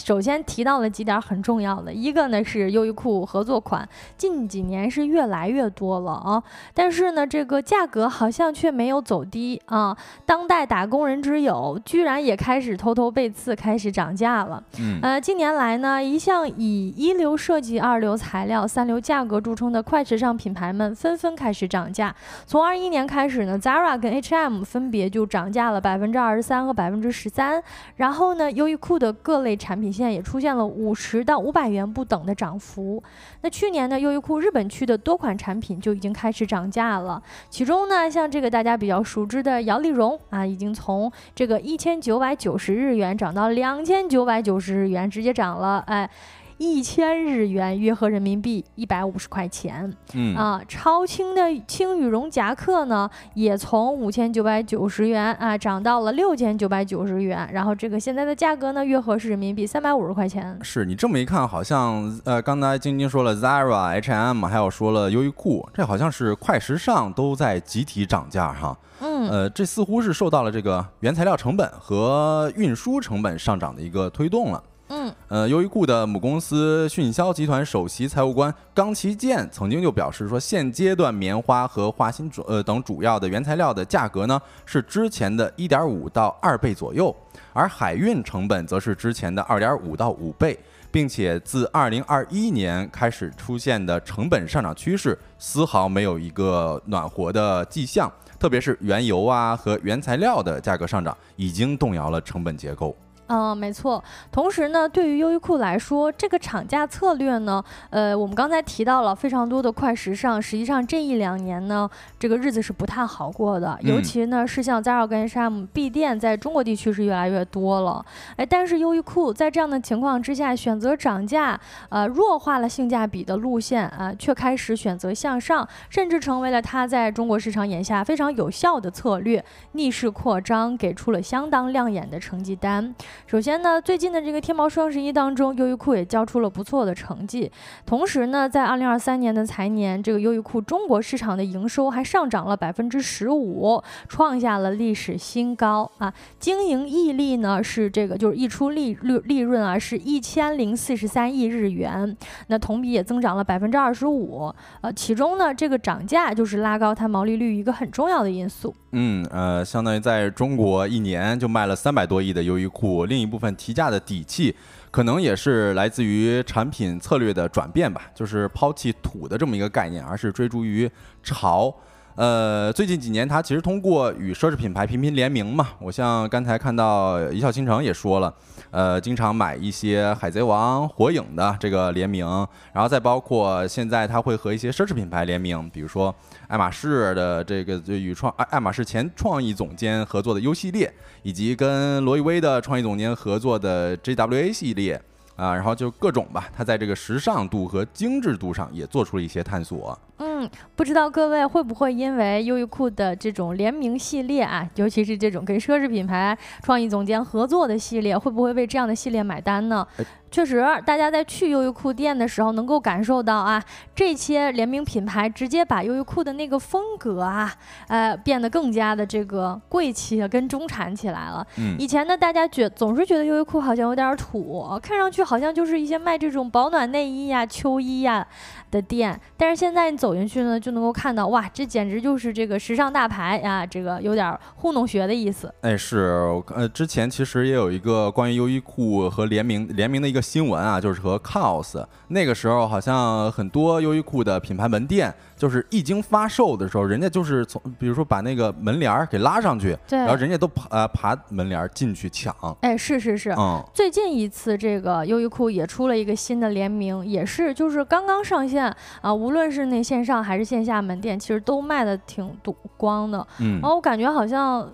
[0.06, 6.42] 首先提到了几点很重要的，一个呢是优衣库合作款近几年是越来越多了啊，
[6.74, 9.98] 但是呢这个价格好像却没有走低啊。
[10.26, 14.64] 当代打工人之友居然也开始偷偷背刺，开始涨价了。
[14.80, 22.16] 嗯，呃，近年来呢，一向以一流设计、二流材料、三流价格著称的快时尚品牌们纷纷开始涨价。
[22.46, 27.64] 从二一年开始呢，Zara 跟 H&M 分别就涨价了百分之二十三和百分之十三。
[27.96, 29.87] 然后呢，优衣库的各类产品。
[29.92, 33.02] 现在也出现了五十到五百元不等的涨幅。
[33.42, 37.22] 那去年呢，优衣库日本区的多款产品就已经开始涨价了。
[37.50, 46.10] 其中呢，像这个大家比较熟知的摇粒绒啊，已经从这个一千九百九十日元涨到两千九百九十日元，直接涨了哎。
[46.58, 60.58] 一千日元约合人民币一百五十块钱，嗯啊，超轻的轻羽绒夹克呢，也从五千九百九十元啊涨到了六千九百九十元，然后这个现在的价格呢，约合是人民币三百五十块钱。
[60.64, 68.78] 是你这么一看，好像呃，刚才晶晶说了 Zara、H&M，还有说了优衣库，这好像是快时尚都在集体涨价哈。
[69.00, 74.64] 嗯，呃，这似乎是受到了这个原材料成本和运输成本上涨的一个推动了。
[74.90, 87.14] 嗯，呃，优衣库的母公司迅销集团首席财务官冈崎健曾经就表示说，现阶段棉花和化纤主呃等主要的原材料的价格呢是之前的一点五到二倍左右，
[87.52, 90.58] 而海运成本则是之前的二点五到五倍，
[90.90, 102.96] 并且自二零二一年开始出现的成本上涨趋势丝毫没有一个暖和的迹象，特别是原油啊和原材料的价格上涨已经动摇了成本结构。
[103.28, 104.02] 嗯，没错。
[104.32, 113.78] 同时呢，对于优衣库来说，这个涨价策略呢，呃，我们刚才提到了非常多的快时尚，实际上这一两年呢，这个日子是不太好过的。
[113.82, 118.06] 尤其呢，是像 Zara 跟 H&M 闭店在中国地区是越来越多了。
[118.38, 121.60] 哎，但是优衣库在这样的情况之下，选择涨价，
[121.90, 132.96] 呃，弱化了性价比的路线啊，却开始选择向上，甚至成为了它在中国市场眼下非常有效的策略，逆势扩张，给出了相当亮眼的成绩单。
[133.26, 137.52] 首先呢，最近的这个天猫双十一当中，优衣库也交出了不错的成绩。
[137.86, 146.14] 同时呢，在二零二三年的财年，这个优衣库中国市场的营收还上涨了百分之十五，创下了历史新高啊！
[146.40, 152.16] 经营溢利呢是这个就是溢出利利利润啊，是一千零四十三亿日元，
[152.48, 154.54] 那同比也增长了百分之二十五。
[154.82, 158.74] 呃，其中呢，这个涨价就是拉高它毛利率一个很重要的因素。
[158.92, 164.56] 嗯，呃，相当于在中国一年就卖了三百多亿的优衣库，另一部分提价的底气，
[164.92, 170.90] 可能也是来自于产品策略的转变吧，就是抛弃土的这么一个概念，而是追逐于
[171.24, 171.74] 潮。
[172.16, 178.34] 呃，最近几年，它其实通过与奢侈品牌频频联名嘛，我像刚才看到一笑倾城也说了，
[178.72, 182.26] 呃，经常买一些海贼王、火影的这个联名，
[182.74, 186.14] 然后再包括现在它会和一些奢侈品牌联名，比如说
[186.48, 195.02] 爱马仕的这个就与创爱爱马仕前创意总监合作的 U 系列，以及跟罗意威的创意总监合作的 JWA 系列。
[195.36, 199.96] 啊，然后就各种吧，它在这个时尚度和精致度上也做出了一些探索。
[200.20, 209.86] 嗯，不知道各位会不会因为优衣库的这种联名系列啊，尤其是这种跟奢侈品牌创意总监合作的系列，会不会为这样的系列买单呢？
[210.30, 213.64] 确实，大家在去优衣库店的时候，能够感受到啊，
[213.96, 217.54] 这些联名品牌直接把优衣库的那个风格啊，
[217.88, 221.48] 呃，变得更加的这个贵气跟中产起来了。
[221.58, 228.28] 嗯，以前呢，大家觉总是觉得优衣库好像有点土，看上去好像就是一些卖这种保暖内衣呀、秋衣呀
[228.70, 229.18] 的店。
[229.38, 235.54] 但是现在你走走进去呢，就能够看到，哇，这简直就是这个时尚大牌啊，这个有点糊弄学的意思。
[235.62, 236.22] 哎，是，
[236.54, 240.18] 呃，之前其实也有一个关于优衣库和联名联名的一。
[240.18, 245.14] 个新闻啊，就是和 COS 那个时候，好像很多优衣库的品牌门店。
[245.38, 252.36] 就是一经发售的时候，人家就是从，比如说把那个门帘儿给拉上去，对，然后人家都爬呃爬门帘儿进去抢。
[252.62, 263.26] 哎，是是是，嗯，最近一次这个优衣库也出了一个新的联名，也是就是刚刚上线啊，无论是那线上还是线下门店，其实都卖的挺多光的。
[263.40, 264.68] 嗯，然后我感觉好像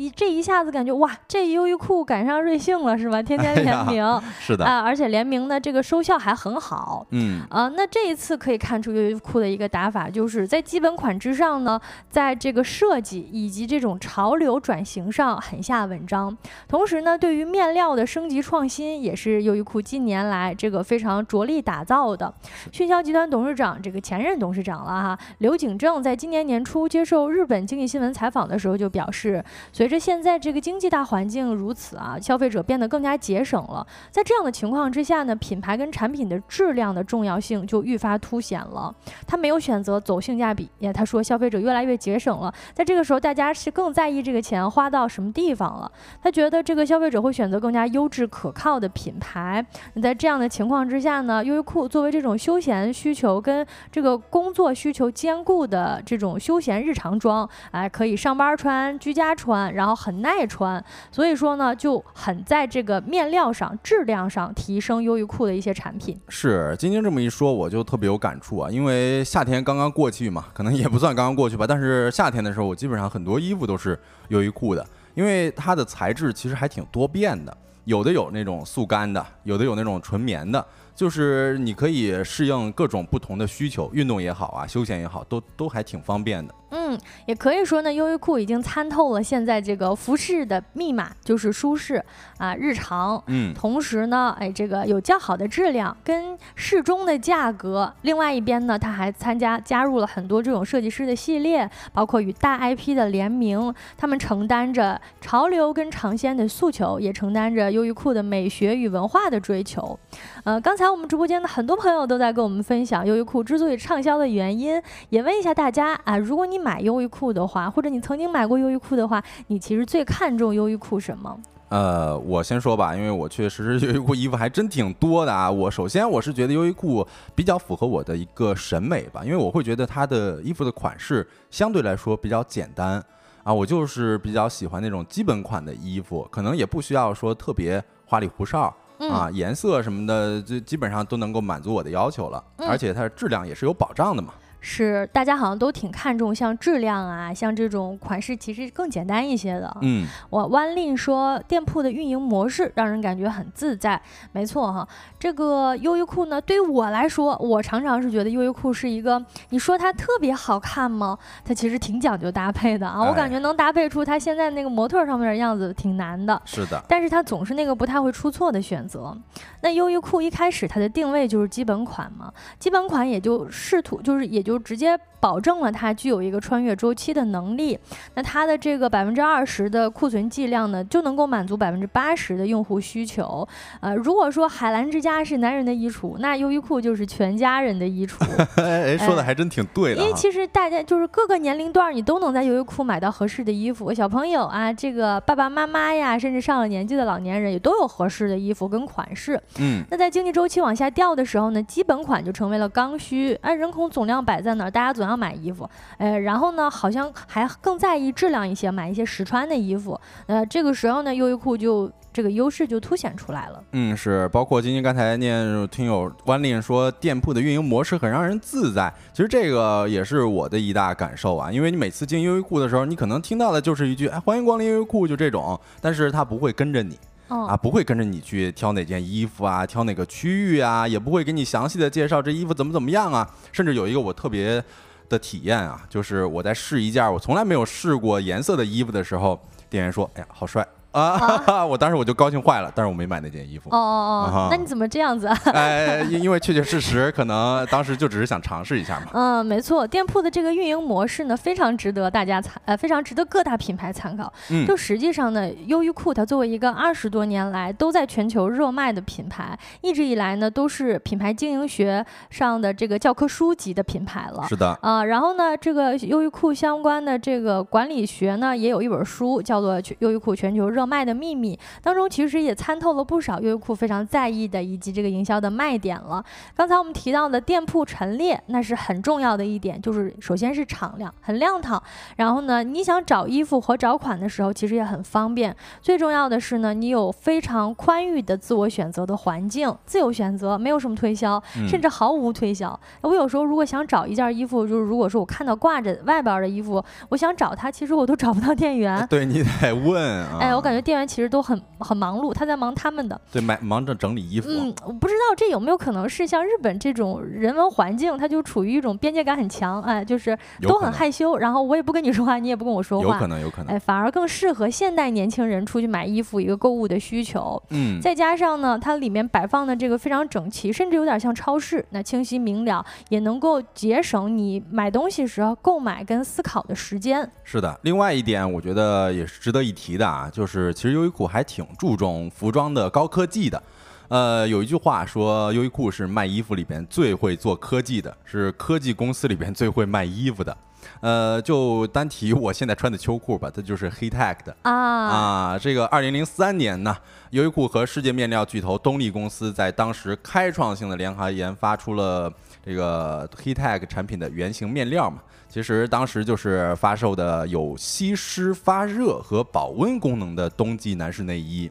[0.00, 3.22] 一这一下子感觉哇，这优衣库赶上瑞幸了是吧？
[3.22, 4.02] 天天联名，
[4.40, 7.06] 是的啊，而且联名的这个收效还很好。
[7.10, 10.08] 嗯，啊，那这一次可以看出优衣库的一个打法。
[10.08, 16.34] 就是在基本款之上呢，在这个设计以及这种潮流转型上狠下文章。
[16.66, 22.32] 同时呢，对于面料的升级创新，也是优衣库近年来这个非常着力打造的。
[22.72, 33.86] 迅销集团董事长这个前任董事长了哈，刘景正在今年年初接受日本经济新闻采访的时候就表示，随着现在这个经济大环境如此啊，消费者变得更加节省了。
[34.10, 38.94] 在这样的情况之下呢，品牌跟产品的质量的重要性就愈发凸显了。
[39.26, 39.90] 他没有选择。
[40.00, 45.90] 走性价比，呀，他说消费者越来越节省了，在这个时候，大家是更在意这个钱花到什么地方了。
[46.22, 49.66] 他觉得这个消费者会选择更加优质可靠的品牌。
[50.00, 66.18] 在这样的情况之下呢，优衣库作为这种休闲需求跟这个工作需求兼顾的这种休闲日常装，哎，可以上班穿、居家穿，然后很耐穿，所以说呢，就很在这个面料上、质量上提升优衣库的一些产品。
[66.28, 69.90] 是晶晶这么一说，我就特别有感触啊，因为夏天刚刚。
[69.90, 71.66] 过去嘛，可能也不算刚刚过去吧。
[71.66, 80.64] 但是夏天的时候，我基本上很多衣服都是优衣库的，因为它的材质其实还挺多变的，有的有那种速干的，有的有那种纯棉的，
[81.00, 86.54] 就是你可以适应各种不同的需求，运动也好啊，休闲也好，都都还挺方便的。
[86.72, 92.04] 嗯，也可以说呢，优衣库已经参透了现在这个服饰的密码，就是舒适
[92.36, 93.20] 啊，日常。
[93.28, 97.92] 嗯，同时呢，哎，这个有较好的质量跟适中的价格。
[98.02, 103.74] 另外一边呢，它还参加加入了很多这种设计师的系列，包括与大 IP 的联名。
[103.96, 109.98] 他们承担着潮流跟尝鲜的诉求，也承担着优衣库的美学与文化的追求。
[110.44, 121.38] 呃，刚才我们直播间的很多朋友都在跟我们分享优衣库之所以畅销的原因，也问一下大家啊，如果你买优衣库的话，或者你曾经买过优衣库的话，你其实最看重优衣库什么？
[121.68, 125.48] 呃，我先说吧，因为我确实优衣库衣服还真挺多的啊。
[125.48, 133.00] 我首先我是觉得优衣库比较符合我的一个审美吧，因为我会觉得它的衣服的款式相对来说比较简单
[133.44, 133.54] 啊。
[133.54, 138.74] 我就是比较喜欢那种基本款的衣服，可能也不需要说特别花里胡哨
[139.08, 142.42] 啊，颜色什么的，就基本上都能够满足我的要求了。
[142.58, 144.34] 而且它的质量也是有保障的嘛。
[144.60, 149.74] 是大家好像都挺看重，像质量啊，像这种款式其实更简单一些的。
[149.80, 154.00] 嗯，我弯令说店铺的运营模式让人感觉很自在，
[154.32, 154.86] 没错哈。
[155.18, 161.18] 这个优衣库呢，对于我来说，我常常是觉得优衣库是一个，你说它特别好看吗？
[161.42, 163.02] 它其实挺讲究搭配的啊。
[163.02, 166.40] 我感觉能搭配出它现在那个模特上面的样子挺难的。
[166.44, 166.82] 是的。
[166.86, 169.16] 但是它总是那个不太会出错的选择。
[169.62, 174.49] 那优衣库一开始它的定位就是基本款嘛，基本款也就试图就是也就。
[174.50, 177.78] 就直接保证了它具有一个穿越周期的能力。
[178.14, 183.46] 那它的这个百分之二十的库存剂量呢，就能够满足百分之八十的用户需求。
[183.80, 188.16] 呃，如果说海澜之家是男人的衣橱，那优衣库就是全家人的衣橱。
[188.60, 190.00] 哎，说的还真挺对的。
[190.02, 193.94] 因为其实大家就是各个年龄段，你都能在优衣库买到合适的衣服。
[193.94, 199.40] 小朋友啊，这个爸爸妈妈呀，甚至上了年纪的老年人也都有合适的衣服跟款式。
[199.60, 199.84] 嗯。
[199.90, 203.38] 那在经济周期往下掉的时候呢，基本款就成为了刚需。
[203.42, 205.68] 按，人口总量在哪儿，大家总要买衣服。
[205.98, 210.00] 呃，然后呢，好像还更在意质量一些，买一些实穿的衣服。
[210.26, 213.62] 呃，这个时候呢，优衣库就这个优势就凸显出来了。
[213.72, 218.92] 嗯，是，包括晶晶刚才念听友关令说，店铺的运营模式很让人自在。
[219.12, 226.98] 其实这个也是我的一大感受啊，因为你每次进优衣库的时候，你可能听到的就是一句“哎，欢迎光临优衣库”，就这种，但是他不会跟着你。
[227.30, 233.28] 啊，不会跟着你去挑哪件衣服啊，挑哪个区域啊，也不会给你详细的介绍这衣服怎么怎么样啊。
[233.52, 234.62] 甚至有一个我特别
[235.08, 241.64] 的体验啊，就是我在试一件我从来没有试过颜色的衣服的时候，店员说：“哎呀，好帅。”啊！
[241.66, 243.70] 我当时我就高兴坏了，但是我没买那件衣服。
[243.70, 245.26] 哦哦哦，那你怎么这样子？
[245.52, 249.06] 哎，因因为确确实实，可能当时就只是想尝试一下嘛。
[249.12, 254.32] 嗯，没错，店铺的这个运营模式呢，非常值得大家参，呃，非常值得各大品牌参考。
[254.50, 264.44] 嗯，就实际上呢，优衣库它作为一个二十多年来都在全球热卖的品牌，一直以来呢都是品牌经营学上的这个教科书级的品牌了。
[264.48, 264.76] 是的。
[264.82, 271.56] 啊，然后呢，这个优衣库相关的这个管理学呢，也有一本书叫做《优衣库全球热卖的秘密》。
[271.82, 276.24] 当中其实也参透了不少优衣库非常在意的以及这个营销的卖点了。
[276.54, 281.82] 刚才我们提到的店铺陈列，那是很重要的一点，就是首先是敞亮，很亮堂。
[282.16, 285.54] 然后呢，你想找衣服和找款的时候，其实也很方便。
[285.80, 292.78] 最重要的是呢，你有非常宽裕的自我选择的环境，自由选择，没有什么推销，甚至毫无推销。
[293.02, 299.06] 我有时候如果想找一件衣服，就是如果说我看到挂着外边的衣服，我想找它，其实我都找不到店员。
[299.08, 300.38] 对你得问啊。
[300.40, 301.50] 哎，我感觉店员其实都很。
[301.50, 304.48] 很很忙碌，他在忙他们的，对，忙忙着整理衣服。
[304.48, 317.60] 嗯，我不知道这有没有可能是像日本这种人文环境，它就处于一种边界感很强，哎，就是都很害羞，然后我也不跟你说话，你也不跟我说话，有可能，有可能，哎，反而更适合现代年轻人出去买衣服一个购物的需求。
[317.70, 327.28] 嗯，再加上呢，它里面摆放的这个非常整齐，甚至有点像超市，那清晰明了，也能够节省你买东西时候购买跟思考的时间。
[327.42, 332.30] 是的，另外一点我觉得也是值得一提的啊，就是其实优衣库还挺注重。
[332.30, 333.62] 服装的高科技的，
[334.08, 340.56] 呃，有一句话说，优衣库是卖衣服里边最会做科技的，是科技公司里边最会卖衣服的。
[341.00, 345.58] 呃，就单提我现在穿的秋裤吧，它就是 Heatech 的啊啊。
[345.58, 346.96] 这个二零零三年呢，
[347.30, 352.32] 优衣库和世界面料巨头东丽公司在当时开创性的联合研发出了
[352.64, 355.22] 这个 Heatech 产品的原型面料嘛。
[355.48, 361.70] 其实当时就是发售的有吸湿、发热和保温功能的冬季男士内衣。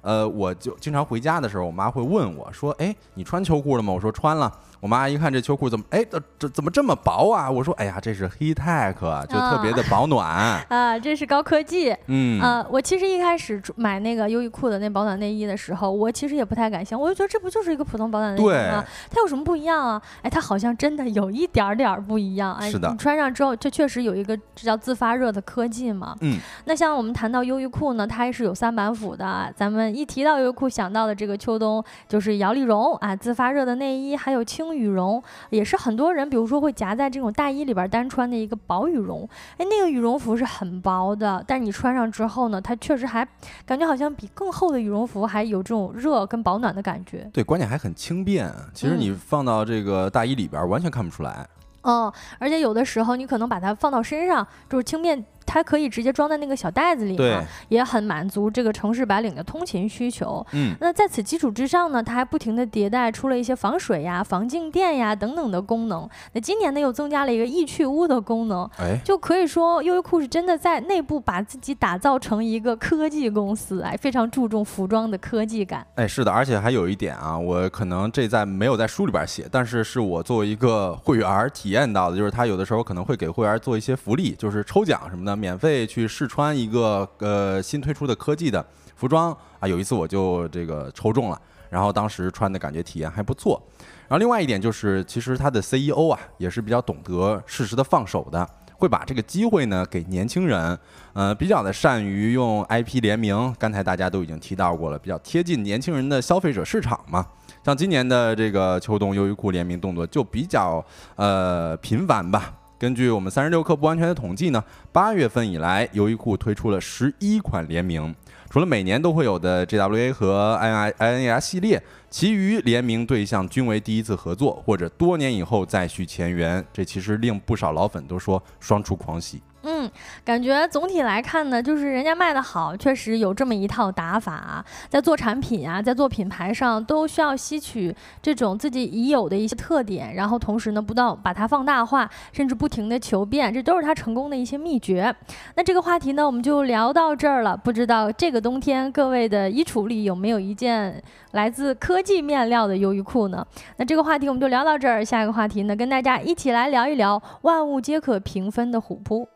[0.00, 4.50] 呃，我就经常回家的时候，我妈会问我说：“哎，你穿秋裤了吗？”我说：“穿了。”
[4.80, 7.50] 我妈一看这秋裤怎么，哎，这这怎么这么薄啊？
[7.50, 10.26] 我说，哎呀，这是 Heatech，就特别的保暖
[10.68, 11.94] 啊，这是高科技。
[12.06, 18.84] 嗯，啊，我其实一开始买那个优衣库的那保暖内衣的时候，我其实也不太敢想，我就觉得这不就是一个普通保暖内衣吗？
[19.10, 20.00] 它有什么不一样啊？
[20.22, 22.54] 哎，它好像真的有一点点儿不一样。
[22.54, 26.14] 哎，是的，你穿上之后，这确实有一个这叫自发热的科技嘛。
[26.20, 29.52] 嗯，那像我们谈到优衣库呢，它还是有三板斧的。
[29.56, 35.22] 咱们一提到优衣库，想到的这个秋冬就是摇粒绒啊，自发热的内衣，还有轻羽绒。
[35.50, 43.26] 也是很多人，比如说会夹在这种大衣里边单穿的一个薄羽绒，哎，那个羽绒服是很薄的，但是你穿上之后呢，它确实还
[43.64, 47.28] 感觉好像比更厚的羽绒服还有这种热跟保暖的感觉。
[47.32, 51.46] 对，关键还很轻便，其实你放到这个大衣里边完全看不出来。
[51.82, 55.24] 哦，而且有的时候你可能把它放到身上，就是轻便。
[55.48, 60.46] 它可以直接装在那个小袋子里对嘛，也很满足这个城市白领的通勤需求。
[60.52, 66.06] 嗯，那在此基础之上呢，它还不停的迭代出了一些防水呀、防静电呀等等的功能。
[66.34, 75.86] 那今年呢，又增加了一个易去污的功能，哎，就可以说优衣库是真的在内部把自己打造成一个科技公司，哎，非常注重服装的科技感。
[75.94, 88.64] 哎，是的，而且还有一点啊，我可能这在没有在书里边写，但是是我作为一个会员体验到的，就是它有的时候可能会给会员做一些福利，就是抽奖什么的，免费去试穿一个呃新推出的科技的
[88.96, 89.68] 服装啊。
[89.68, 93.62] 有一次我就这个抽中了，然后当时穿的感觉体验还不错。
[94.08, 98.48] 然后另外一点就是，其实他的 CEO 啊也是比较懂得适时的放手的。
[98.80, 100.78] 会把这个机会呢给年轻人，
[101.12, 103.52] 呃，比较的善于用 IP 联名。
[103.58, 107.26] 刚才大家都已经提到过了，比较贴近年轻人的消费者市场嘛。
[107.64, 110.82] 像今年的这个秋冬优衣库联名动作就比较
[111.16, 112.54] 呃频繁吧。
[112.78, 114.62] 根据我们三十六氪不完全的统计呢，
[114.92, 118.14] 八月份以来，优衣库推出了十一款联名，
[118.48, 126.64] 除了每年都会有的 JWA 和 I I N A R 系列，其余联名对象均为第一次合作或者多年以后再续前缘。
[126.72, 129.42] 这其实令不少老粉都说双出狂喜。
[129.64, 129.90] 嗯，
[130.24, 145.12] 感觉总体来看呢，就是人家卖的好，确实有这么一套打法，在做产品啊，在做品牌上，都需要吸取这种自己已有的一些特点，然后同时呢，不断把它放大化，甚至不停的求变，这都是他成功的一些秘诀。
[145.56, 147.56] 那这个话题呢，我们就聊到这儿了。
[147.56, 151.02] 不知道这个冬天各位的衣橱里有没有一件
[151.32, 153.44] 来自科技面料的优衣库呢？
[153.76, 159.28] 那这个话题我们就聊到这儿，下一个话题呢，跟大家一起来聊一聊万物皆可评分的虎扑。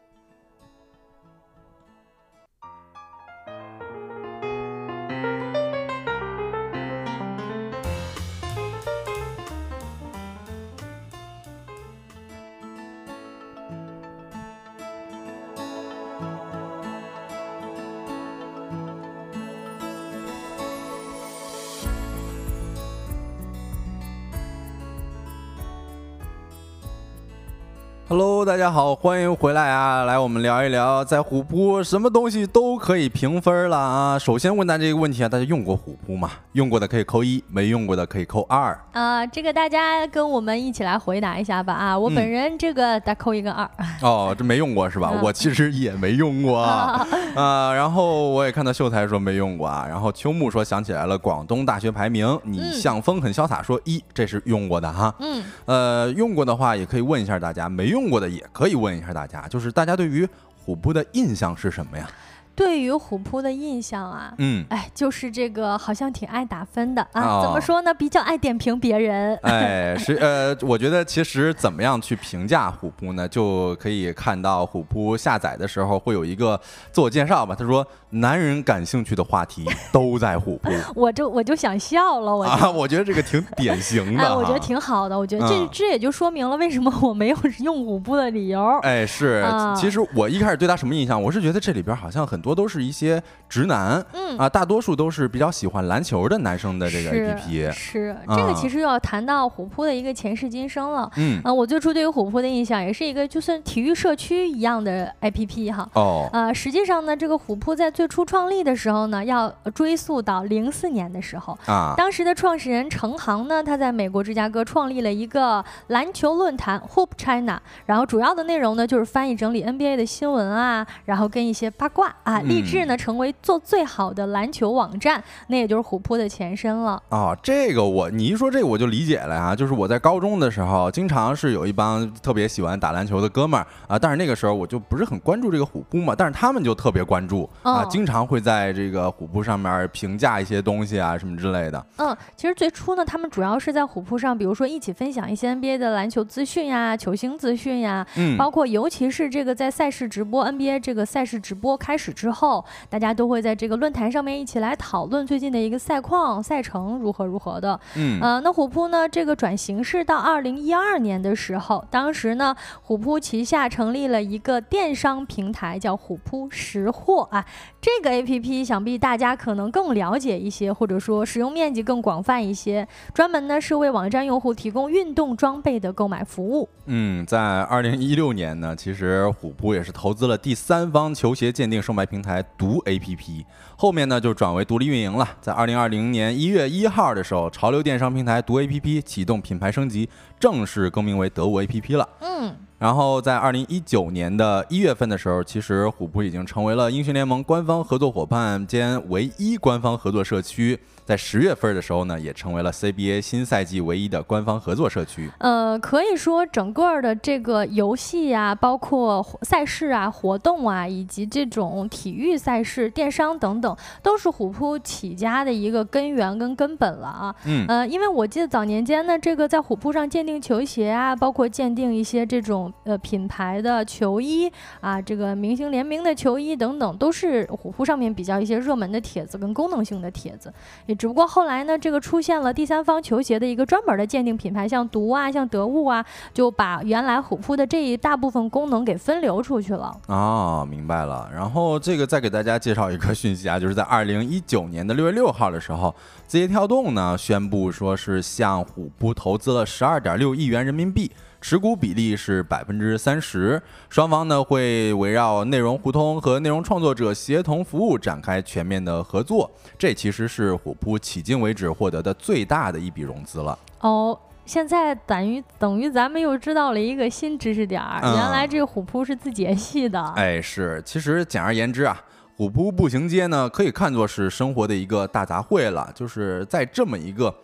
[28.42, 30.02] Hello，大家好，欢迎回来啊！
[30.02, 34.18] 来，我们聊一聊，在虎扑什么东西都可以评分了啊。
[34.18, 36.28] 首先问大家一个问题啊，大家用过虎扑吗？
[36.50, 38.76] 用过的可以扣一，没用过的可以扣二。
[38.90, 41.96] 啊、这个大家跟我们一起来回答一下吧啊！
[41.96, 43.70] 我本人这个打扣一个二，
[44.00, 45.12] 哦，这没用过是吧？
[45.14, 55.14] 嗯 我其实也没用过啊、呃 然后我也看到秀才说没用过啊，然后秋木说想起来了，广东大学排名，你嗯向风很潇洒说一，这是用过的哈。
[55.20, 60.28] 嗯，呃，用过的话也可以问一下大家，没用过的也可以问一下大家，就是大家对于
[60.64, 62.08] 虎扑的印象是什么呀？
[62.54, 64.32] 对于虎扑的印象啊。
[64.38, 64.64] 嗯。
[64.68, 67.92] 哎，就是这个好像挺爱打分的啊，哦怎么说呢？
[67.94, 69.36] 比较爱点评别人。
[69.42, 73.28] 哎，是呃，我觉得其实怎么样去评价虎扑呢？
[73.28, 77.54] 就可以看到虎扑下载的时候会有一个自我介绍吧。
[77.58, 82.44] 他说，男人感兴趣的话题都在虎扑 我就我就想笑了，我。
[82.44, 82.70] 啊。
[82.70, 85.18] 我觉得这个挺典型的哎，我觉得挺好的。
[85.18, 88.78] 我觉得这、嗯这也就说明了为什么我没有 用虎扑的理由。
[88.82, 91.20] 哎，是啊，其实我一开始对他什么印象？
[91.22, 97.70] 我是觉得这里边好像很多都是一些直男嗯啊，大多数都是比较喜欢篮球的男生的这个 APP。
[97.72, 101.10] 是，啊这个其实又要谈到虎扑的一个前世今生了。
[101.16, 105.88] 嗯，啊，我最初对于虎扑的印象也是一个就算体育社区一样的 APP 哈。
[105.94, 111.56] 哦，啊，实际上呢，这个虎扑在最初创立的时候呢，要追溯到零四年的时候。
[111.66, 127.02] 啊，当时的创始人程航呢，他在美国芝加哥创立了一个篮球论坛 Hoop China，然后主要的内容呢就是翻译整理 NBA 的新闻啊，然后跟一些八卦啊，嗯立志呢成为做最好的篮球网站，那也就是虎扑的前身了。
[127.08, 141.84] 哦，这个我你一说这个我就理解了呀，就是我在高中的时候，经常是有一帮特别喜欢打篮球的哥们儿啊，但是那个时候我就不是很关注这个虎扑嘛，但是他们就特别关注啊，哦经常会在这个虎扑上面评价一些东西啊什么之类的。
[141.96, 157.78] 嗯，其实最初呢，他们主要是在虎扑上，比如说一起分享一些 NBA 的篮球资讯呀、球星资讯呀，嗯，包括尤其是这个在赛事直播 NBA 这个赛事直播开始之后，大家都会在这个论坛上面一起来讨论最近的一个赛况、赛程如何如何的。
[157.96, 167.44] 嗯呃，那虎扑呢，这个转型是到二零一二年的时候，当时呢，虎扑旗下成立了一个电商平台，叫虎扑识货啊。
[167.80, 176.68] 这个 APP 想必大家可能更了解一些，或者说使用面积更广泛一些，专门呢是为网站用户提供运动装备的购买服务。
[176.86, 183.42] 嗯，在二零一六年呢，其实虎扑也是投资了第三方球鞋鉴定售卖平台独 APP，
[183.74, 185.26] 后面呢就转为独立运营了。
[185.40, 190.06] 在二零二零年一月一号的时候，潮流电商平台独 APP 启动品牌升级，
[190.38, 192.06] 正式更名为得物 APP 了。
[192.20, 200.78] 嗯，然后在二零一九年的一月份的时候，其实虎扑已经成为了英雄联盟官方合作伙伴兼唯一官方合作社区。
[201.04, 205.30] 在十月份的时候呢，也成为了 CBA 新赛季唯一的官方合作社区。
[205.38, 217.34] 呃，可以说整个的这个游戏啊，包括赛事啊、活动啊，以及这种体育赛事、电商等等，都是虎扑起家的一个根源跟根本了啊。
[217.46, 217.66] 嗯。
[217.66, 224.50] 呃，因为我记得早年间呢，这个在虎扑上鉴定球鞋啊，包括鉴定一些这种呃品牌的球衣
[224.80, 230.52] 啊，这个明星联名的球衣等等，都是虎扑上面比较一些热门的帖子跟功能性的帖子。
[230.94, 239.94] 只不过后来呢，这个出现了第三方球鞋的一个专门的鉴定品牌，像毒啊，像得物啊，就把原来虎扑的这一大部分功能给分流出去了。
[240.08, 241.30] 哦，明白了。
[241.34, 245.94] 然后这个再给大家介绍一个讯息啊，就是在二零一九年的六月六号的时候，
[246.26, 251.10] 字节跳动呢宣布说是向虎扑投资了十二点六亿元人民币。
[251.42, 259.50] 持股比例是百分之三十，双方呢会围绕内容互通和内容创作者协同服务展开全面的合作。
[259.76, 263.58] 这其实是虎扑迄今为止获得的最大的一笔融资了。
[263.80, 264.16] 哦，
[264.46, 270.00] 现在等于等于咱们又知道了一个新知识点儿，原来这个虎扑是自己系的。
[270.14, 272.00] 哎，是，其实简而言之啊，
[272.36, 277.34] 虎扑步行街呢可以看作是生活的一个大杂烩了，就是在这么一个。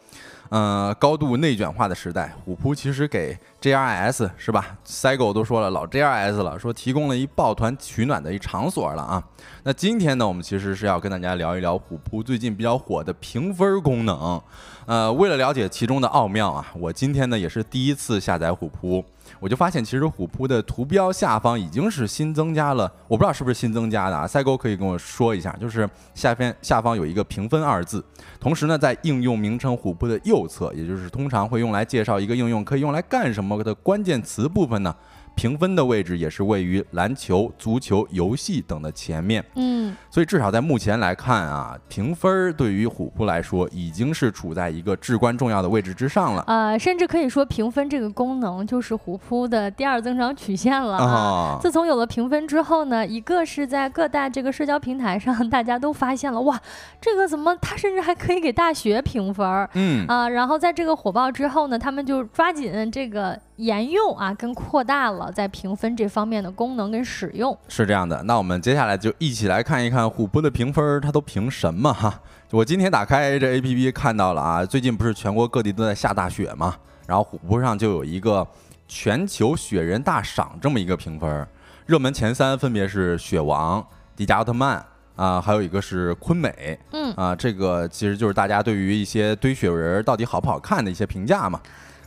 [0.51, 4.79] 嗯，高度内卷化的时代，虎扑其实给 JRS 是吧？
[4.83, 9.23] 赛狗都说了老 JRS 了，说提供了一抱团取暖的一场所了啊。
[9.65, 14.41] 那今天呢，我们其实是要跟大家聊一聊虎扑最近比较火的评分功能。
[14.87, 19.05] 呃，为了了解其中的奥妙啊，我今天呢也是第一次下载虎扑。
[19.41, 24.27] 我就发现，其实虎扑的图标下方已经是新增加了，我不知道是不是新增加的啊。
[24.27, 28.05] 赛哥可以跟我说一下，就是下边下方有一个评分二字，
[28.41, 34.95] 同时呢，在应用名称虎扑的右侧，也就是通常会用来介绍一个应用可以用来干什么的关键词部分呢。
[35.39, 46.43] 评分的位置也是位于篮球、足球、游戏等的前面，嗯，所以至少在目前来看啊，评分对于虎扑来说已经是处在一个至关重要的位置之上了。
[46.49, 51.59] 呃，甚至可以说评分这个功能就是虎扑的第二增长曲线了啊。
[51.63, 56.61] 自从有了评分之后呢，一个是在各大这个社交平台上，大家都发现了哇，
[57.01, 59.47] 这个怎么它甚至还可以给大学评分？
[59.75, 63.39] 嗯啊，然后在这个火爆之后呢，他们就抓紧这个。
[63.59, 68.23] 沿用啊，跟扩大了在评分这方面的功能跟使用是这样的。
[68.23, 72.21] 那我们接下来就一起来看一看虎扑的评分，它都评什么哈？
[72.51, 76.77] 我今天打开这 A P P 看到了啊，最近不是全国各地都在下大雪嘛？
[77.07, 78.47] 然后虎扑上就有一个
[78.87, 81.47] 全球雪人大赏这么一个评分，
[81.87, 83.85] 热门前三分别是雪王、
[84.15, 84.85] 迪迦奥特曼
[85.17, 86.79] 啊，还有一个是昆美。
[86.93, 91.61] 嗯啊，这个其实就是大家对于一些堆雪人到底好不好看的一些评价嘛。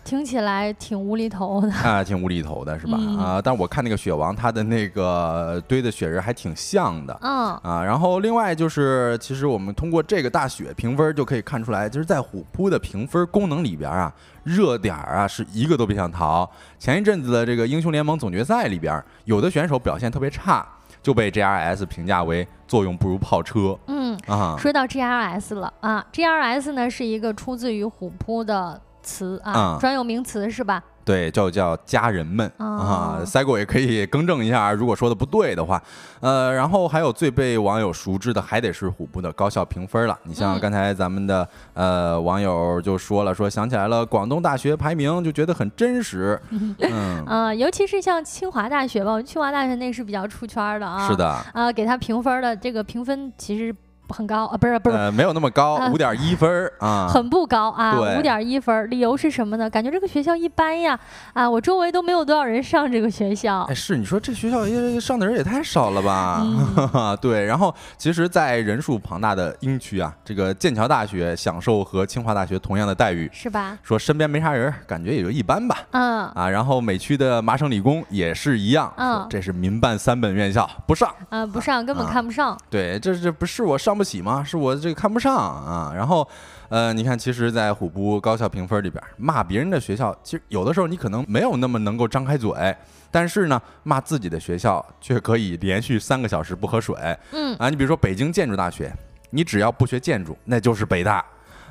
[0.03, 2.97] 听起来挺无厘头的啊，挺无厘头的是吧？
[3.17, 7.17] 啊，但我看那个雪王，他的那个堆的雪人还挺像的。
[7.21, 14.11] 嗯啊，然后另外就是，其实我们通过这个大雪评分就可以看出来，就是在虎扑的评分功能里边啊，
[14.43, 16.49] 热点啊是一个都别想逃。
[16.79, 20.67] 前一阵子的这个英雄联盟总决赛里边，有的选手表现特别差，
[21.03, 23.77] 就被 GRS 评价为作用不如炮车。
[23.87, 28.81] 嗯啊，说到 GRS 了啊，GRS 呢是一个出自于虎扑的。
[29.01, 30.83] 词啊，专有名词是吧？
[31.03, 33.23] 对，就叫家人们啊。
[33.25, 35.81] 赛狗也可以更正一下，如果说的不对的话。
[36.19, 40.17] 呃，然后还有最被网友熟知的，还得是虎扑的高校评分了。
[40.25, 46.39] 你像刚才咱们的呃网友就说了，说想起来了广东大学排名，就觉得很真实。
[46.51, 51.07] 嗯，呃，尤其是像清华大学吧，清华大学那是比较出圈的啊。
[51.09, 51.27] 是的。
[51.53, 53.75] 啊，给他评分的这个评分其实。
[54.11, 58.89] 很高啊，不是不是，呃，没有那么高，五点一分 啊，很不高啊，五点一分。
[58.89, 59.69] 理由是什么呢？
[59.69, 60.99] 感觉这个学校一般呀，
[61.33, 63.61] 啊，我周围都没有多少人上这个学校。
[63.69, 64.65] 哎，是你说这学校
[64.99, 66.45] 上的人也太少了吧？
[67.21, 73.77] 对，然后其实，在人数庞大的英区啊，这个剑桥大学享受和清华大学同样的待遇，是吧？
[73.83, 75.77] 说身边没啥人，感觉也就一般吧。
[75.91, 82.57] 嗯啊，然后美区的麻省理工也是一样，嗯，这是民办三本院校，不上啊，不上，根本看不上。
[82.69, 83.91] 对，这这不是我上。
[84.01, 84.43] 不起吗？
[84.43, 85.93] 是我这个看不上啊。
[85.95, 86.27] 然后，
[86.69, 92.75] 呃，你看，其实，在虎扑高校评分里边，骂别人的学校，其实有的时候你可能没有那么能够张开嘴，
[93.11, 96.95] 但是呢，骂自己的学校却可以连续三个小时不喝水。
[97.31, 98.91] 嗯啊，你比如说北京建筑大学，
[99.29, 101.23] 你只要不学建筑，那就是北大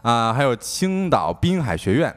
[0.03, 0.33] 啊。
[0.33, 2.15] 还有青岛滨海学院。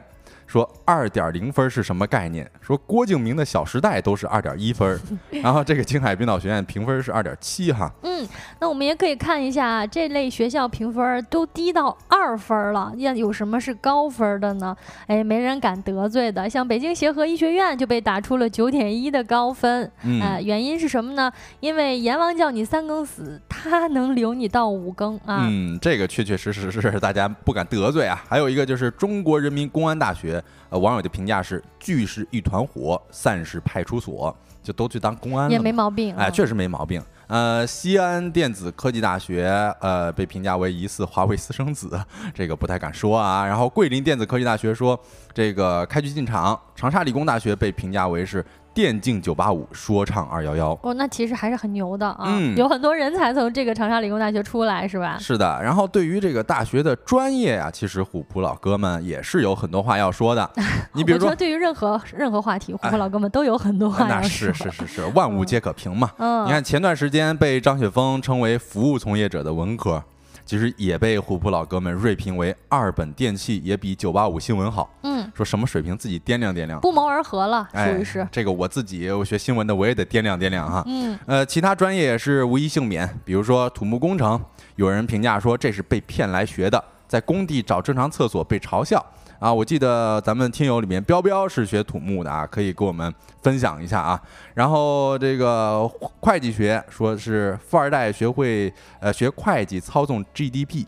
[0.54, 2.48] 说二点零分是什么概念？
[2.60, 5.00] 说郭敬明的《小时代》都是二点一分，
[5.42, 7.92] 然后这个青海冰岛学院评分是二点七哈。
[8.04, 8.24] 嗯，
[8.60, 14.76] 那我们也可以看一下这类学校评分都低到二分了，要有什么是高分的呢？
[15.08, 19.90] 哎，没人敢得罪的，像北京协和医学院就被打出了九点一的高分。
[20.04, 21.32] 嗯，呃，原因是什么呢？
[21.58, 25.48] 因为阎王叫你三更死，他能留你到五更啊。
[25.50, 28.22] 嗯，这个确确实实是大家不敢得罪啊。
[28.28, 36.14] 还有一个就是中国人民公安大学，呃，网友的评价是聚是一团火，散是派出所，就都去当公安了，也没毛病。
[36.16, 37.02] 哎，确实没毛病。
[37.26, 39.46] 呃，西安电子科技大学，
[39.80, 41.98] 呃，被评价为疑似华为私生子，
[42.34, 43.46] 这个不太敢说啊。
[43.46, 44.98] 然后桂林电子科技大学说，
[45.32, 46.58] 这个开局进场。
[46.74, 48.44] 长沙理工大学被评价为是。
[48.74, 55.16] 电竞九八五说唱二幺幺哦，那其实还是很牛的啊，有很多人才从这个长沙理工大学出来，是吧？
[55.18, 55.60] 是的。
[55.62, 60.50] 然后对于这个大学的专业啊，其实虎扑老哥们也是有很多话要说的。
[60.92, 64.20] 你比如说，对于任何任何话题，虎扑老哥们都有很多话要说。
[64.20, 66.10] 那是是是是，万物皆可评嘛。
[66.18, 70.02] 嗯，你看前段时间被张雪峰称为服务从业者的文科。
[70.44, 74.88] 其实也被虎扑老哥们锐评为二本电器也比九八五新闻好。
[75.02, 78.26] 嗯，说什么水平自己掂量掂量，不谋而合了，属于是。
[78.30, 80.82] 这个我自己我学新闻的我也得掂量掂量哈。
[80.86, 84.40] 嗯，呃，其他专业也是无一幸免，比如说土木工程，
[84.76, 89.04] 有人评价说这是被骗来学的，在工地找正常厕所被嘲笑。
[89.44, 94.18] 啊，我记得咱们听友里面彪彪是学土木的啊，可以给我们分享一下啊。
[94.54, 95.86] 然后这个
[96.20, 100.86] 会计学说是富二代学会呃学会计操纵 GDP，